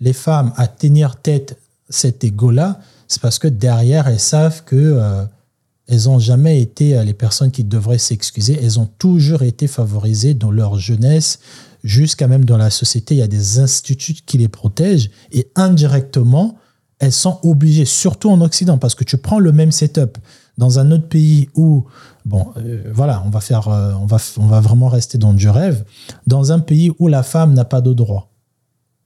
[0.00, 1.56] les femmes à tenir tête
[1.88, 2.78] cet ego-là,
[3.12, 5.24] c'est parce que derrière, elles savent que euh,
[5.86, 8.58] elles n'ont jamais été euh, les personnes qui devraient s'excuser.
[8.62, 11.38] Elles ont toujours été favorisées dans leur jeunesse,
[11.84, 13.14] jusqu'à même dans la société.
[13.14, 16.56] Il y a des instituts qui les protègent et indirectement,
[17.00, 20.16] elles sont obligées, surtout en Occident, parce que tu prends le même setup
[20.56, 21.84] dans un autre pays où,
[22.24, 25.84] bon, euh, voilà, on va faire, on va, on va vraiment rester dans du rêve,
[26.26, 28.31] dans un pays où la femme n'a pas de droit.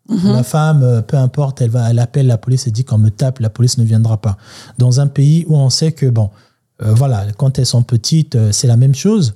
[0.08, 3.10] La femme, euh, peu importe, elle va, elle appelle la police et dit qu'on me
[3.10, 4.36] tape, la police ne viendra pas.
[4.78, 6.30] Dans un pays où on sait que, bon,
[6.82, 9.34] euh, voilà, quand elles sont petites, euh, c'est la même chose.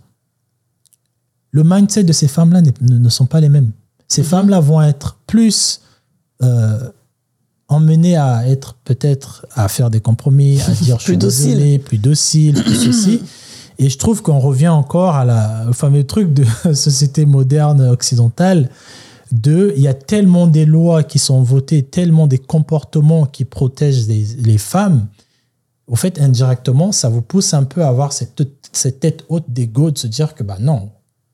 [1.50, 3.72] Le mindset de ces femmes-là ne, ne sont pas les mêmes.
[4.08, 5.80] Ces femmes-là vont être plus
[6.42, 6.90] euh,
[7.68, 11.56] emmenées à être peut-être à faire des compromis, à dire je suis Plus docile.
[11.56, 13.22] désolé, plus docile, plus ceci.
[13.78, 16.44] Et je trouve qu'on revient encore à la, au fameux truc de
[16.74, 18.68] société moderne occidentale
[19.32, 24.08] de il y a tellement des lois qui sont votées, tellement des comportements qui protègent
[24.08, 25.06] les, les femmes.
[25.86, 29.90] Au fait, indirectement, ça vous pousse un peu à avoir cette, cette tête haute d'ego
[29.90, 30.90] de se dire que bah non,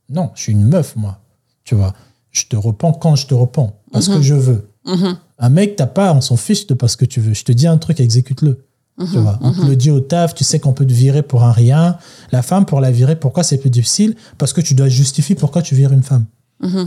[0.08, 1.20] non, je suis une meuf, moi.
[1.64, 1.94] Tu vois,
[2.30, 4.70] je te repens quand je te repens, parce que je veux.
[5.38, 7.34] Un mec, t'as pas, on s'en fiche de parce que tu veux.
[7.34, 8.64] Je te dis un truc, exécute-le.
[8.98, 11.44] Tu vois, on te le dit au taf, tu sais qu'on peut te virer pour
[11.44, 11.98] un rien.
[12.32, 14.16] La femme, pour la virer, pourquoi c'est plus difficile?
[14.38, 16.24] Parce que tu dois justifier pourquoi tu vires une femme.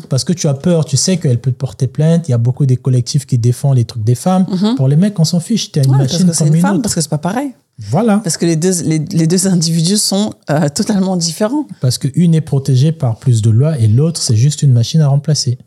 [0.10, 2.28] Parce que tu as peur, tu sais qu'elle peut te porter plainte.
[2.28, 4.46] Il y a beaucoup des collectifs qui défendent les trucs des femmes.
[4.78, 5.72] Pour les mecs, on s'en fiche.
[5.72, 6.82] T'es une Ouais, parce machine que c'est comme une une femme, autre.
[6.84, 7.52] parce que c'est pas pareil.
[7.78, 8.18] Voilà.
[8.24, 11.66] Parce que les deux, les, les deux individus sont euh, totalement différents.
[11.82, 15.08] Parce qu'une est protégée par plus de lois et l'autre, c'est juste une machine à
[15.08, 15.58] remplacer.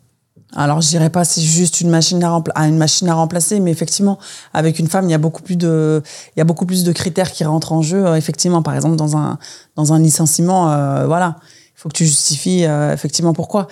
[0.54, 3.70] Alors, je dirais pas c'est juste une machine à, à une machine à remplacer, mais
[3.70, 4.18] effectivement,
[4.52, 6.02] avec une femme, il y a beaucoup plus de,
[6.36, 8.04] il y a beaucoup plus de critères qui rentrent en jeu.
[8.04, 9.38] Euh, effectivement, par exemple, dans un,
[9.76, 13.66] dans un licenciement, euh, voilà, il faut que tu justifies euh, effectivement pourquoi.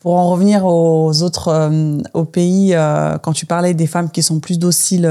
[0.00, 4.20] Pour en revenir aux autres, euh, aux pays, euh, quand tu parlais des femmes qui
[4.20, 5.08] sont plus dociles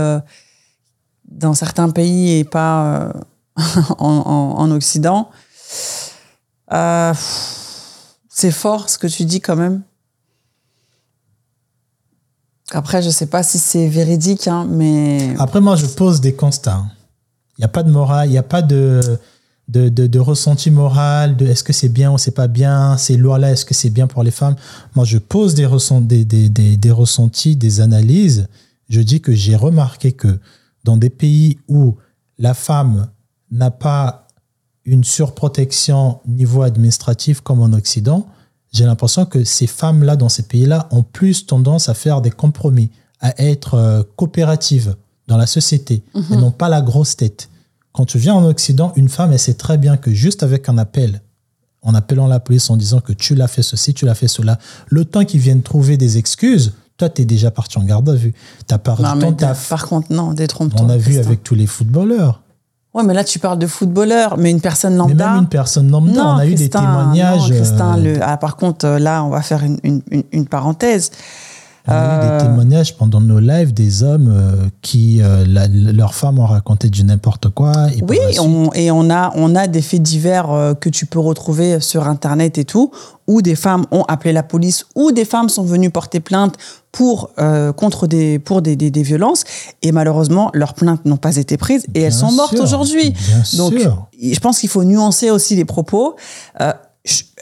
[1.29, 3.13] dans certains pays et pas
[3.55, 5.29] en, en, en Occident,
[8.29, 9.81] c'est fort ce que tu dis quand même.
[12.71, 16.83] Après, je sais pas si c'est véridique, hein, mais Après, moi, je pose des constats.
[17.57, 19.19] Il n'y a pas de morale, il n'y a pas de,
[19.71, 23.15] de, de, de ressenti moral, de est-ce que c'est bien ou c'est pas bien, ces
[23.15, 24.55] lois-là, est-ce que c'est bien pour les femmes?
[24.95, 28.47] Moi, je pose des, ressent, des, des, des, des ressentis, des analyses.
[28.89, 30.39] Je dis que j'ai remarqué que
[30.83, 31.95] dans des pays où
[32.37, 33.07] la femme
[33.49, 34.27] n'a pas
[34.83, 38.27] une surprotection niveau administratif comme en Occident,
[38.73, 42.89] j'ai l'impression que ces femmes-là, dans ces pays-là, ont plus tendance à faire des compromis,
[43.19, 44.95] à être euh, coopératives
[45.27, 47.47] dans la société, et non pas la grosse tête.
[47.93, 50.77] Quand tu viens en Occident, une femme, elle sait très bien que juste avec un
[50.77, 51.21] appel,
[51.81, 54.59] en appelant la police en disant que tu l'as fait ceci, tu l'as fait cela,
[54.87, 58.13] le temps qu'ils viennent trouver des excuses, toi, tu es déjà parti en garde à
[58.13, 58.33] vue.
[58.67, 59.69] Tu as perdu Non, mais de- taf.
[59.69, 60.81] par contre, non, détrompe-toi.
[60.85, 62.41] On a vu avec tous les footballeurs.
[62.93, 65.29] Ouais, mais là, tu parles de footballeur, mais une personne Mais lambda.
[65.31, 67.49] même une personne lambda, on a eu des témoignages.
[67.49, 71.09] non, Christin, euh, le- ah, par contre, là, on va faire une- une parenthèse.
[71.87, 75.67] On a eu Euh, des témoignages pendant nos lives des hommes euh, qui, euh, la-
[75.67, 77.71] leurs femmes ont raconté du n'importe quoi.
[77.95, 81.79] Et Oui, on- et on a, on a des faits divers que tu peux retrouver
[81.79, 82.91] sur Internet et tout,
[83.27, 86.55] où des femmes ont appelé la police, où des femmes sont venues porter plainte
[86.91, 89.43] pour, euh, contre des, pour des, des, des violences,
[89.81, 93.13] et malheureusement, leurs plaintes n'ont pas été prises, et elles sont mortes aujourd'hui.
[93.57, 94.07] Donc, sûr.
[94.21, 96.15] je pense qu'il faut nuancer aussi les propos.
[96.59, 96.73] Euh,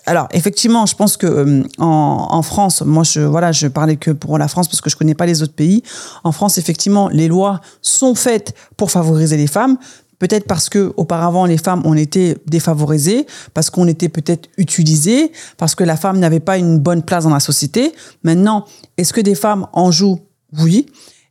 [0.06, 4.38] alors, effectivement, je pense que euh, en, France, moi, je voilà, je parlais que pour
[4.38, 5.84] la France parce que je connais pas les autres pays.
[6.24, 9.78] En France, effectivement, les lois sont faites pour favoriser les femmes.
[10.18, 15.76] Peut-être parce que auparavant les femmes ont été défavorisées, parce qu'on était peut-être utilisées, parce
[15.76, 17.94] que la femme n'avait pas une bonne place dans la société.
[18.24, 18.66] Maintenant,
[18.98, 20.20] est-ce que des femmes en jouent?
[20.60, 20.88] Oui.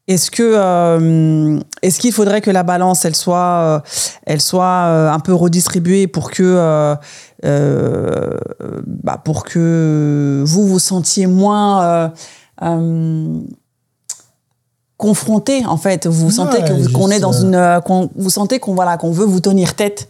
[0.07, 3.81] Est-ce que euh, est-ce qu'il faudrait que la balance elle soit euh,
[4.25, 6.97] elle soit un peu redistribuée pour que
[7.45, 12.09] bah, pour que vous vous sentiez moins euh,
[12.63, 13.41] euh,
[14.97, 16.07] confronté en fait.
[16.07, 18.75] Vous Ouais, sentez que vous- qu'on est dans euh, une euh, qu'on- vous sentez qu'on
[18.75, 20.09] voilà qu'on veut vous tenir tête.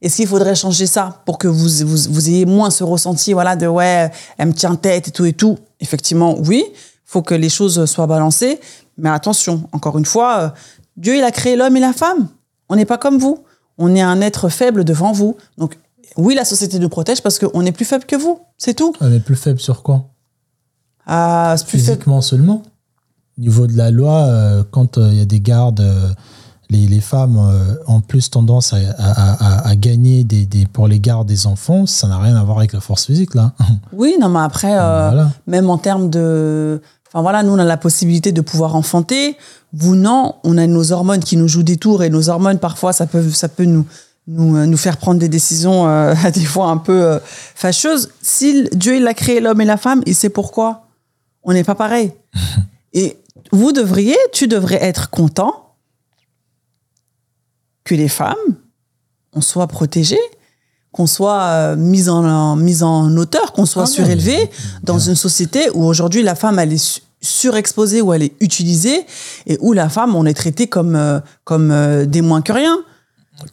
[0.00, 3.56] Est-ce qu'il faudrait changer ça pour que vous, vous, vous ayez moins ce ressenti voilà
[3.56, 5.58] de ouais elle me tient tête et tout et tout?
[5.80, 6.64] Effectivement oui.
[7.04, 8.60] Faut que les choses soient balancées.
[8.96, 10.48] Mais attention encore une fois euh,
[10.96, 12.28] Dieu il a créé l'homme et la femme.
[12.68, 13.38] On n'est pas comme vous.
[13.78, 15.36] On est un être faible devant vous.
[15.56, 15.78] Donc
[16.18, 19.10] oui la société nous protège parce qu'on est plus faible que vous c'est tout On
[19.12, 20.04] est plus faible sur quoi?
[21.06, 22.62] Ah, plus faible Physiquement seulement.
[23.38, 26.08] Au niveau de la loi, euh, quand euh, il y a des gardes, euh,
[26.70, 27.38] les, les femmes
[27.86, 31.86] ont plus tendance à, à- à- à gagner des, des- pour les gardes des enfants.
[31.86, 33.52] Ça n'a rien à voir avec la force physique, là.
[33.92, 35.30] oui non mais après Voilà.
[35.46, 39.36] même en termes de enfin voilà nous on a la possibilité de pouvoir enfanter
[39.72, 42.92] vous non on a nos hormones qui nous jouent des tours et nos hormones parfois
[42.92, 43.86] ça peut ça peut nous
[44.28, 48.10] nous, euh, nous faire prendre des décisions euh, des fois un peu euh, fâcheuses.
[48.22, 50.86] Si Dieu il a créé l'homme et la femme il sait pourquoi.
[51.42, 52.12] On n'est pas pareil.
[52.92, 53.16] Et
[53.52, 55.74] vous devriez tu devrais être content
[57.84, 58.36] que les femmes
[59.32, 60.18] on soit protégées
[60.90, 64.50] qu'on soit euh, mise en, en- mise en hauteur, qu'on soit Ah surélevé
[64.82, 69.04] dans une société où aujourd'hui la femme elle est su- surexposée, où elle est utilisée
[69.46, 72.78] et où la femme on est traité comme comme des moins que rien.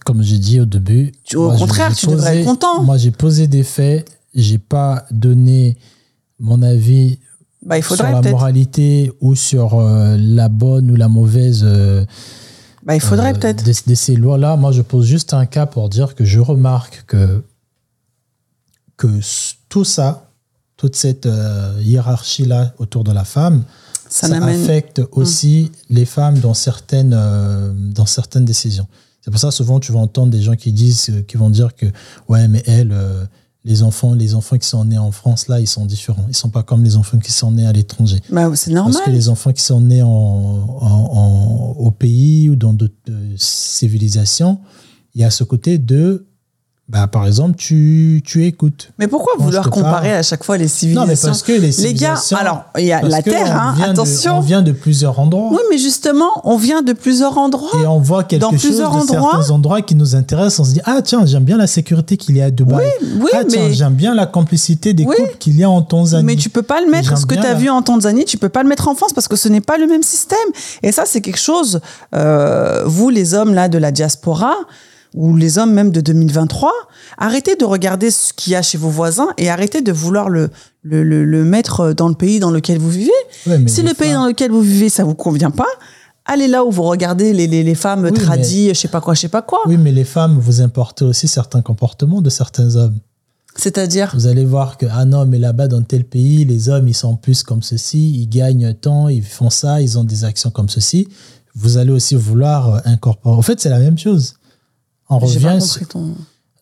[0.03, 1.13] Comme j'ai dit au début.
[1.35, 2.83] Au moi, contraire, tu devrais être content.
[2.83, 4.09] Moi, j'ai posé des faits.
[4.33, 5.77] J'ai pas donné
[6.39, 7.19] mon avis
[7.65, 12.05] Bah il sur la moralité ou sur euh, la bonne ou la mauvaise euh,
[12.83, 13.63] Bah il faudrait euh, peut-être.
[13.63, 14.57] de, de ces lois-là.
[14.57, 17.43] Moi, je pose juste un cas pour dire que je remarque que,
[18.97, 19.07] que
[19.69, 20.29] tout ça,
[20.77, 23.63] toute cette euh, hiérarchie-là autour de la femme,
[24.09, 27.17] Ça affecte aussi les femmes dans certaines,
[27.93, 28.87] dans certaines décisions.
[29.25, 31.75] C'est pour ça souvent tu vas entendre des gens qui disent, euh, qui vont dire
[31.75, 31.87] que
[32.29, 33.25] ouais, mais elle, euh,
[33.63, 36.25] les enfants, les enfants qui sont nés en France là, ils sont différents.
[36.29, 38.21] Ils sont pas comme les enfants qui sont nés à l'étranger.
[38.29, 38.93] Bah, c'est normal.
[38.93, 42.93] Parce que les enfants qui sont nés en, en- en- au pays ou dans d'autres
[43.09, 43.33] euh,
[43.79, 44.59] civilisations,
[45.15, 46.27] il y a ce côté de,
[46.87, 48.91] bah, par exemple, tu, tu écoutes.
[48.99, 50.19] Mais pourquoi vouloir comparer parle.
[50.19, 51.71] à chaque fois les Non, civilisations mais parce que les Les gars,
[52.15, 52.37] civilisations...
[52.37, 54.37] alors il y a la terre, hein, de- attention.
[54.37, 55.49] on vient de plusieurs endroits.
[55.51, 57.81] Oui, mais justement, on vient de plusieurs endroits.
[57.81, 59.31] Et on voit quelque Dans chose plusieurs de endroits.
[59.33, 60.59] certains endroits qui nous intéressent.
[60.59, 62.87] On se dit, ah tiens, j'aime bien la sécurité qu'il y a à Dubaï.
[63.19, 65.15] Oui, ah tiens, mais j'aime bien la complicité des Oui.
[65.17, 66.23] couples qu'il y a en Tanzanie.
[66.23, 68.37] Mais tu peux pas le mettre, ce que tu as la- vu en Tanzanie, tu
[68.37, 70.37] peux pas le mettre en France parce que ce n'est pas le même système.
[70.83, 71.81] Et ça, c'est quelque chose,
[72.13, 74.53] euh, vous les hommes là de la diaspora,
[75.15, 76.71] ou les hommes même de 2023,
[77.17, 80.49] arrêtez de regarder ce qu'il y a chez vos voisins et arrêtez de vouloir le,
[80.83, 83.11] le, le, le mettre dans le pays dans lequel vous vivez.
[83.47, 85.67] Ouais, mais si le pays dans lequel vous vivez, ça vous convient pas,
[86.25, 89.01] allez là où vous regardez les, les, les femmes Oui, mais- tradies, je sais pas
[89.01, 89.59] quoi, je sais pas quoi.
[89.67, 92.97] Oui, mais les femmes, vous importez aussi certains comportements de certains hommes.
[93.57, 96.93] C'est-à-dire, Vous allez voir que, ah non, mais là-bas, dans tel pays, les hommes, ils
[96.93, 100.67] sont plus comme ceci, ils gagnent tant, ils font ça, ils ont des actions comme
[100.67, 101.07] ceci.
[101.55, 103.33] Vous allez aussi vouloir incorporer.
[103.37, 104.33] En fait, c'est la même chose.
[105.09, 105.85] On pas revient.
[105.89, 106.15] ton.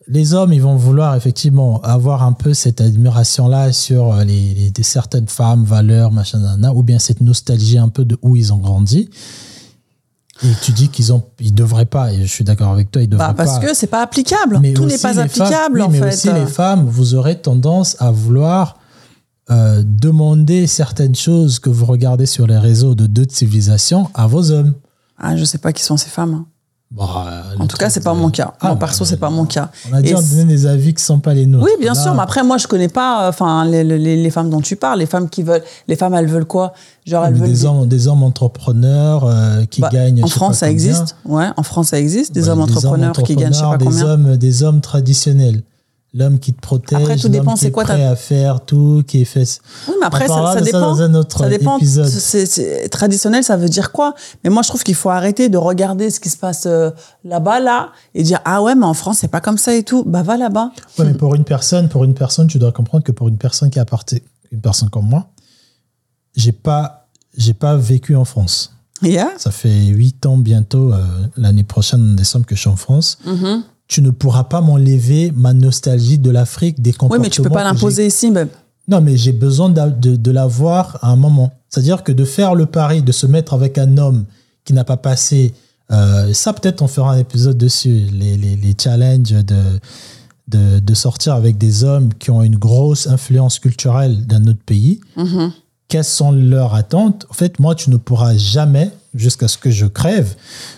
[0.06, 5.28] Les hommes, ils vont vouloir effectivement avoir un peu cette admiration-là sur euh, les, certaines
[5.28, 6.40] femmes, valeurs, machin,
[6.74, 9.08] ou bien cette nostalgie un peu de où ils ont grandi.
[10.42, 12.12] Et tu dis qu'ils ont, ils devraient pas.
[12.12, 13.66] Et je suis d'accord avec toi, ils devraient Bah, parce pas.
[13.66, 14.58] que c'est pas applicable.
[14.60, 16.08] Mais Tout n'est pas applicable, femmes- en mais fait.
[16.14, 18.76] aussi les femmes, vous aurez tendance à vouloir
[19.50, 24.50] euh, demander certaines choses que vous regardez sur les réseaux de deux civilisations à vos
[24.50, 24.74] hommes.
[25.18, 26.44] Ah, je sais pas qui sont ces femmes.
[26.96, 28.52] Bah, le En tout cas, c'est pas de- mon cas.
[28.60, 29.68] Ah, Moi, bah, perso, c'est pas mon cas.
[29.90, 31.64] On a dit donnait des avis qui sont pas les nôtres.
[31.64, 34.30] Oui, bien Là, sûr, mais après, moi, je connais pas, euh, enfin, les, les- les
[34.30, 36.72] femmes dont tu parles, les femmes qui veulent, les femmes, elles veulent quoi?
[37.04, 37.48] Genre, elles veulent.
[37.48, 40.22] des, hommes, des hommes entrepreneurs euh, qui Bah, gagnent.
[40.22, 41.16] En France, ça existe.
[41.24, 42.32] Ouais, en France, ça existe.
[42.32, 44.22] Des Bah, hommes entrepreneurs qui gagnent, je sais pas entrepreneurs, combien.
[44.22, 45.62] Des hommes, des hommes traditionnels.
[46.16, 49.22] L'homme qui te protège, Après, tout dépend, qui est quoi prêt à faire tout, qui
[49.22, 49.58] est fait.
[49.88, 50.80] Oui, mais après, ça, ça de ça dépend.
[50.80, 51.76] dans un autre ça dépend.
[51.76, 52.06] épisode.
[52.06, 54.14] C'est- traditionnel, ça veut dire quoi?
[54.44, 56.90] Mais moi, je trouve qu'il faut arrêter de regarder ce qui se passe euh,
[57.24, 60.04] là-bas, là, et dire ah ouais, mais en France, c'est pas comme ça et tout.
[60.04, 60.70] Bah va là-bas.
[61.00, 63.70] Ouais, mais pour une personne, pour une personne, tu dois comprendre que pour une personne
[63.70, 65.26] qui appartient, une personne comme moi,
[66.36, 68.72] j'ai pas, j'ai pas vécu en France.
[69.02, 69.30] Yeah.
[69.36, 71.04] Ça fait huit ans bientôt, euh,
[71.36, 73.18] l'année prochaine, en décembre, que je suis en France.
[73.26, 73.64] Mhm.
[73.94, 77.22] Tu ne pourras pas m'enlever ma nostalgie de l'Afrique, des Oui, comportements.
[77.22, 78.28] mais tu peux pas l'imposer ici.
[78.32, 78.48] mais-
[78.88, 81.52] Non, mais j'ai besoin d'a- de, de l'avoir à un moment.
[81.70, 84.24] C'est-à-dire que de faire le pari, de se mettre avec un homme
[84.64, 85.54] qui n'a pas passé.
[85.92, 88.08] euh, ça, peut-être, on fera un épisode dessus.
[88.12, 89.62] Les, les, les challenges de,
[90.48, 94.98] de, de sortir avec des hommes qui ont une grosse influence culturelle d'un autre pays.
[95.16, 95.52] Mhm.
[95.86, 97.26] Quelles sont leurs attentes?
[97.30, 100.34] En fait, moi, tu ne pourras jamais, jusqu'à ce que je crève,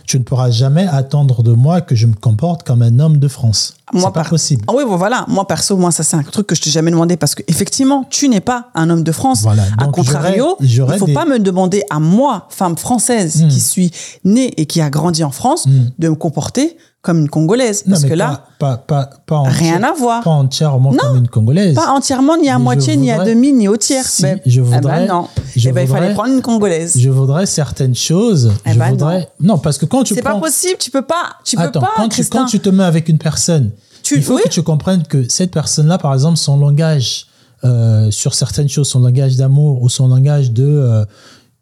[0.06, 3.28] tu ne pourras jamais attendre de moi que je me comporte comme un homme de
[3.28, 3.74] France.
[3.92, 4.64] Moi, C'est pas par- possible.
[4.68, 5.24] Ah oui, bon, voilà.
[5.28, 8.04] Moi, perso, moi, ça, c'est un truc que je t'ai jamais demandé parce que, effectivement,
[8.10, 9.42] tu n'es pas un homme de France.
[9.42, 9.62] Voilà.
[9.78, 13.42] A Donc, contrario, j'aurais- j'aurais il faut des- pas me demander à moi, femme française,
[13.44, 13.48] Hmm.
[13.48, 13.90] qui suis
[14.24, 15.90] née et qui a grandi en France, Hmm.
[15.98, 16.76] de me comporter
[17.06, 17.84] comme une Congolaise.
[17.86, 20.22] Non, Parce mais que là, pas, pas, pas, rien à voir.
[20.22, 21.74] Pas entièrement comme une Congolaise.
[21.74, 24.04] Pas entièrement, ni à Mais je moitié, ni à demi, ni au tiers.
[24.04, 25.28] Si, Ben, je eh ben voudrais- non.
[25.56, 26.98] je Eh ben, il fallait prendre une Congolaise.
[26.98, 28.52] Je voudrais certaines choses.
[28.66, 29.28] Eh je ben voudrais...
[29.40, 29.56] non.
[29.58, 30.34] parce que quand tu C'est prends...
[30.34, 32.84] pas possible, tu peux pas, tu Attends, peux pas, quand, tu, quand tu te mets
[32.84, 33.70] avec une personne,
[34.02, 34.42] Tu- il faut oui.
[34.44, 37.26] que tu comprennes que cette personne-là, par exemple, son langage
[37.64, 41.04] euh, sur certaines choses, son langage d'amour ou son langage de euh,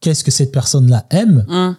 [0.00, 1.76] qu'est-ce que cette personne-là aime, Hum.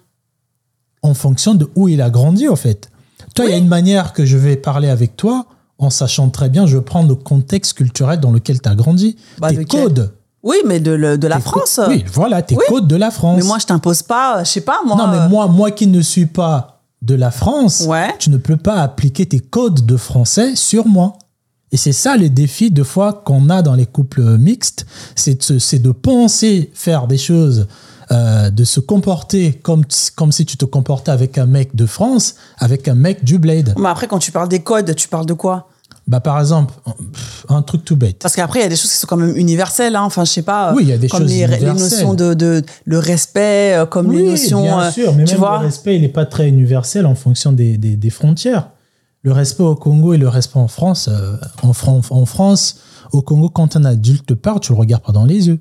[1.04, 2.90] en fonction de où il a grandi, en fait.
[3.36, 5.46] Toi, il y a une manière que je vais parler avec toi
[5.78, 9.50] en sachant très bien, je prends le contexte culturel dans lequel tu as grandi, Bah,
[9.50, 10.14] tes codes.
[10.42, 11.80] Oui, mais de, le- de la France.
[11.90, 12.64] Oui, voilà, tes Oui.
[12.70, 13.38] codes de la France.
[13.42, 14.96] Mais moi, je t'impose pas, je sais pas, moi.
[14.96, 18.14] non, mais moi, moi qui ne suis pas de la France, Ouais.
[18.20, 21.18] tu ne peux pas appliquer tes codes de français sur moi.
[21.72, 25.44] Et c'est ça le défi de fois qu'on a dans les couples mixtes, c'est de,
[25.44, 27.68] se- c'est de penser faire des choses,
[28.12, 29.84] euh, de se comporter comme,
[30.16, 33.74] comme si tu te comportais avec un mec de France, avec un mec du Blade.
[33.78, 35.70] Mais après, quand tu parles des codes, tu parles de quoi?
[36.08, 36.72] Bah, par exemple,
[37.50, 38.20] un truc tout bête.
[38.20, 39.96] Parce qu'après, il y a des choses qui sont quand même universelles.
[39.96, 40.04] hein.
[40.04, 40.72] Enfin, je sais pas.
[40.76, 43.86] Oui, il y a des comme choses les, les notions de, de le respect, euh,
[43.88, 44.62] comme les Oui, notions.
[44.62, 45.58] bien euh, sûr, mais tu même vois.
[45.60, 48.70] le respect, il n'est pas très universel en fonction des, des- des frontières.
[49.24, 52.78] Le respect au Congo et le respect en France, euh, en, Fran- en France,
[53.12, 55.60] au Congo, quand un adulte te parle, tu le regardes pas dans les yeux.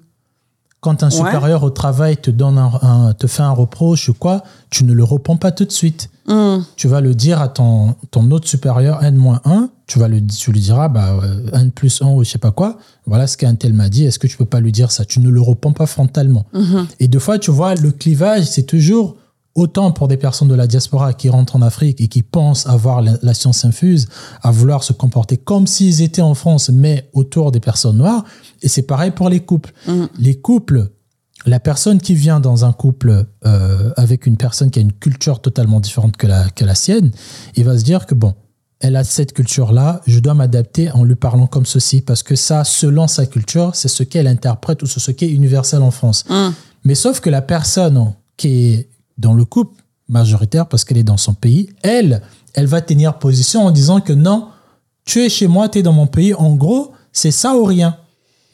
[0.85, 1.12] Quand un Ouais.
[1.16, 4.93] supérieur au travail te donne un, un- te fait un reproche ou quoi, tu ne
[4.93, 6.11] le réponds pas tout de suite.
[6.28, 6.62] Hum.
[6.76, 10.61] Tu vas le dire à ton, ton autre supérieur, N-1, tu, vas le, tu lui
[10.61, 12.76] diras, bah, euh, N plus 1 ou je sais pas quoi,
[13.07, 15.07] voilà ce qu'un tel m'a dit, est-ce que tu peux pas lui dire ça?
[15.07, 16.45] Tu ne le réponds pas frontalement.
[16.53, 16.87] Mhm.
[17.01, 19.16] Et deux fois, tu vois, le clivage, c'est toujours
[19.55, 23.02] autant pour des personnes de la diaspora qui rentrent en Afrique et qui pensent avoir
[23.02, 24.09] la, science infuse,
[24.42, 28.24] à vouloir se comporter comme s'ils étaient en France, mais autour des personnes noires.
[28.62, 29.72] Et c'est pareil pour les couples.
[29.86, 30.09] Mhm.
[30.18, 30.90] Les couples,
[31.46, 35.40] la personne qui vient dans un couple euh, avec une personne qui a une culture
[35.40, 37.12] totalement différente que la, que la sienne,
[37.55, 38.34] il va se dire que bon,
[38.80, 42.64] elle a cette culture-là, je dois m'adapter en lui parlant comme ceci, parce que ça,
[42.64, 46.24] selon sa culture, c'est ce qu'elle interprète ou c'est ce qui est universel en France.
[46.28, 46.52] Hum.
[46.84, 48.88] Mais sauf que la personne qui est
[49.18, 52.22] dans le couple majoritaire, parce qu'elle est dans son pays, elle,
[52.54, 54.48] elle va tenir position en disant que non,
[55.04, 56.34] tu es chez moi, tu es dans mon pays.
[56.34, 57.96] En gros, c'est ça ou rien.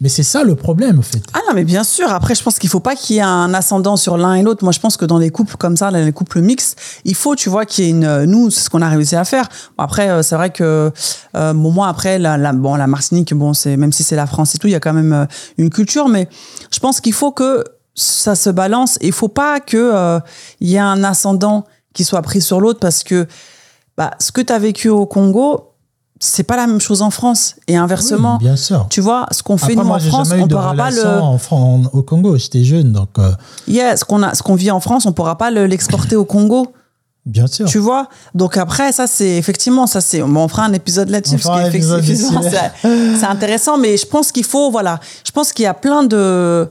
[0.03, 1.23] Mais c'est ça le problème, en fait.
[1.35, 2.11] Ah non, mais bien sûr.
[2.11, 4.65] Après, je pense qu'il faut pas qu'il y ait un ascendant sur l'un et l'autre.
[4.65, 7.51] Moi, je pense que dans les couples comme ça, les couples mixtes, il faut, tu
[7.51, 8.25] vois, qu'il y ait une.
[8.25, 9.47] Nous, c'est ce qu'on a réussi à faire.
[9.77, 10.91] Après, euh, c'est vrai que
[11.37, 14.55] euh, bon, moi, après, la, la, bon, la Martinique, bon, même si c'est la France
[14.55, 15.27] et tout, il y a quand même euh,
[15.59, 16.31] une culture, mais
[16.73, 17.63] je pense qu'il faut que
[18.01, 18.97] ça se balance.
[19.01, 20.19] Et il faut pas que euh,
[20.61, 23.27] il y ait un ascendant qui soit pris sur l'autre parce que
[23.97, 25.67] bah, ce que tu as vécu au Congo,
[26.23, 27.57] c'est pas la même chose en France.
[27.67, 28.37] Et inversement.
[28.41, 28.87] Oui, bien sûr.
[28.91, 30.91] Tu vois, ce qu'on fait Après, nous moi, en France, jamais on de pourra pas
[30.91, 31.07] le.
[31.07, 32.37] en au Congo.
[32.37, 33.33] J'étais jeune, donc euh,
[33.69, 36.25] Yeah, ce qu'on a, ce qu'on vit en France, on pourra pas le- l'exporter au
[36.27, 36.73] Congo,
[37.27, 37.67] bien sûr.
[37.67, 38.09] tu vois?
[38.35, 42.43] Donc après, ça c'est effectivement, ça c'est, on fera un épisode là-dessus parce qu'effectivement
[43.19, 46.69] c'est intéressant, mais je pense qu'il faut, voilà, je pense qu'il y a plein de,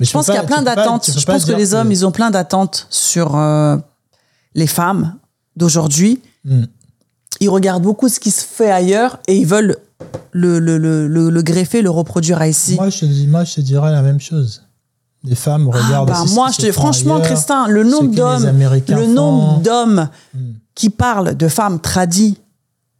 [0.00, 1.10] je pense qu'il y a plein d'attentes.
[1.16, 3.76] Je pense que les hommes, ils ont plein d'attentes sur euh,
[4.54, 5.14] les femmes
[5.56, 6.64] d'aujourd'hui, Hmm.
[7.40, 9.76] ils regardent beaucoup ce qui se fait ailleurs et ils veulent
[10.30, 12.76] le, le, le, le, le greffer, le reproduire à ici.
[12.76, 14.62] Moi, je te dis, moi, je te dirais la même chose.
[15.24, 16.08] Les femmes Ah, regardent.
[16.08, 18.44] bah, aussi ce moi, je te, franchement, ailleurs, Christin, le nombre d'hommes,
[18.88, 20.38] le nombre d'hommes Hmm.
[20.76, 22.38] qui parlent de femmes tradies.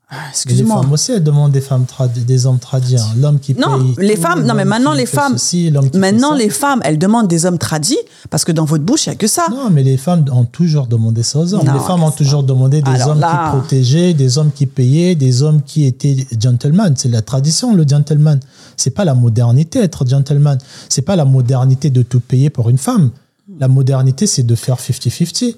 [0.09, 0.83] Ah, Mais Les Excuse-moi.
[0.83, 2.97] femmes aussi, elles demandent des femmes tradi- des hommes tradis.
[2.97, 3.05] hein.
[3.19, 6.49] L'homme qui Non, paye les tout, femmes- non, mais maintenant, les femmes- ceci, Maintenant, les
[6.49, 7.99] femmes, elles demandent des hommes tradis
[8.31, 9.47] parce que dans votre bouche, il n'y a que ça.
[9.51, 11.65] Non, mais les femmes ont toujours demandé ça aux hommes.
[11.67, 14.67] Non, les femmes ont toujours demandé des Alors hommes là- qui protégeaient, des hommes qui
[14.67, 16.95] payaient, des hommes qui étaient gentlemen.
[16.97, 18.39] C'est la tradition, le gentleman.
[18.77, 20.57] C'est pas la modernité, être gentleman.
[20.89, 23.11] C'est pas la modernité de tout payer pour une femme.
[23.59, 25.57] La modernité, c'est de faire 50-50.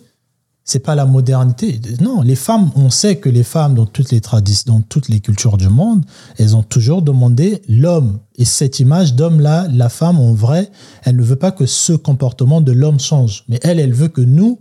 [0.70, 1.80] C'est pas la modernité.
[2.02, 5.20] Non, les femmes, on sait que les femmes, dans toutes les traditions, dans toutes les
[5.20, 6.04] cultures du monde,
[6.36, 8.18] elles ont toujours demandé l'homme.
[8.36, 10.70] Et cette image d'homme-là, la femme, en vrai,
[11.04, 13.44] elle ne veut pas que ce comportement de l'homme change.
[13.48, 14.58] Mais elle, elle veut que nous,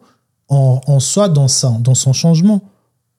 [0.47, 2.61] on, on soit dans, ça, dans son changement.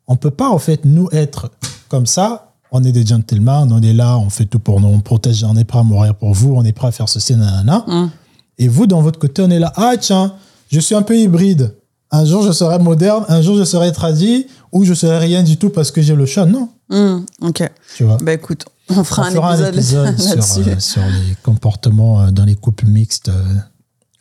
[0.07, 1.51] On peut pas, en fait, nous être
[1.91, 2.55] comme ça.
[2.73, 5.57] On est des gentlemen, on est là, on fait tout pour nous, on protège, on
[5.57, 7.85] est prêt à mourir pour vous, on est prêt à faire ceci, nanana.
[7.87, 8.11] Hum.
[8.57, 9.75] Et vous, dans votre côté, on est là.
[9.77, 10.37] Ah, tiens,
[10.71, 11.75] je suis un peu hybride.
[12.11, 15.57] Un jour, je serai moderne, un jour, je serai tradit, ou je serai rien du
[15.59, 16.47] tout parce que j'ai le chat.
[16.47, 17.71] Non, Hum, ok.
[17.97, 18.17] tu vois.
[18.23, 20.61] Bah écoute, on fera, On fera un épisode, sur, là-dessus.
[20.71, 23.45] euh, sur les comportements euh, dans les couples mixtes, euh,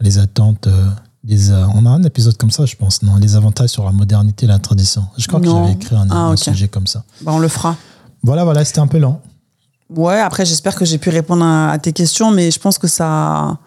[0.01, 0.67] les attentes.
[1.23, 3.91] les, euh, on a un épisode comme ça, je pense, non Les avantages sur la
[3.93, 5.05] modernité et la tradition.
[5.17, 7.03] Je crois que j'avais écrit un, Ah, un sujet comme ça.
[7.21, 7.77] Bah, on le fera.
[8.23, 9.21] Voilà, voilà, c'était un peu lent.
[9.89, 12.87] Ouais, après, j'espère que j'ai pu répondre à, à tes questions, mais je pense que
[12.89, 13.57] ça,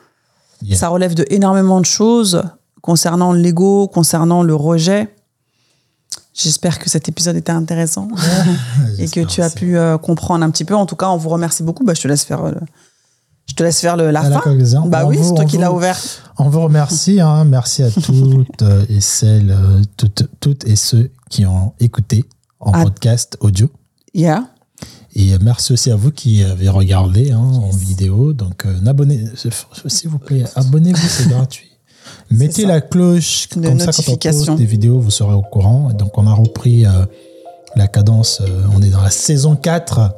[0.63, 0.77] Yeah.
[0.77, 2.43] ça relève de énormément de choses
[2.83, 5.15] concernant l'ego, concernant le rejet.
[6.33, 8.09] J'espère que cet épisode était intéressant
[8.99, 9.57] et que tu as aussi.
[9.57, 10.75] pu euh, comprendre un petit peu.
[10.75, 11.85] En tout cas, on vous remercie beaucoup.
[11.85, 12.61] Bah, je te laisse faire, euh, le-
[13.47, 14.43] je te laisse faire le, la fin.
[14.87, 15.99] Bah On oui, c'est toi qui l'as ouvert.
[16.39, 17.21] On vous remercie.
[17.21, 17.45] hein.
[17.45, 19.55] Merci à toutes euh, et celles,
[19.97, 22.25] toutes, toutes et ceux qui ont écouté
[22.61, 22.85] en Ah.
[22.85, 23.69] podcast audio.
[24.15, 24.45] Yeah.
[25.15, 28.33] Et merci aussi à vous qui avez regardé hein, en vidéo.
[28.33, 28.79] Donc, euh,
[29.89, 31.70] s'il vous plaît, abonnez-vous, c'est gratuit.
[32.31, 35.91] Mettez la cloche, De comme ça, quand on poste des vidéos, vous serez au courant.
[35.93, 37.05] Donc, on a repris euh,
[37.77, 38.41] la cadence.
[38.41, 40.13] euh, on est dans la saison 4.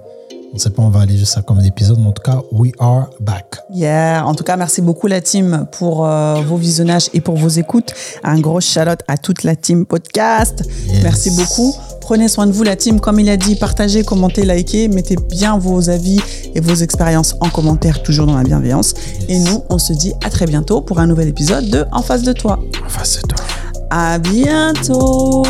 [0.53, 2.73] On ne sait pas, on va aller jusqu'à combien d'épisodes, mais en tout cas, we
[2.79, 3.57] are back.
[3.73, 4.27] Yeah.
[4.27, 7.95] En tout cas, merci beaucoup la team pour euh, vos visionnages et pour vos écoutes.
[8.23, 10.63] Un gros shout à toute la team podcast.
[10.89, 11.03] Yes.
[11.03, 11.75] Merci beaucoup.
[12.03, 13.01] Prenez soin de vous la team.
[13.01, 14.89] Comme il a dit, partagez, commentez, likez.
[14.89, 16.21] Mettez bien vos avis
[16.55, 18.93] et vos expériences en commentaire, toujours dans la bienveillance.
[19.29, 22.25] Et nous, on se dit à très bientôt pour un nouvel épisode de En face
[22.25, 22.61] de toi.
[22.85, 23.39] En face de toi.
[23.89, 25.45] À bientôt.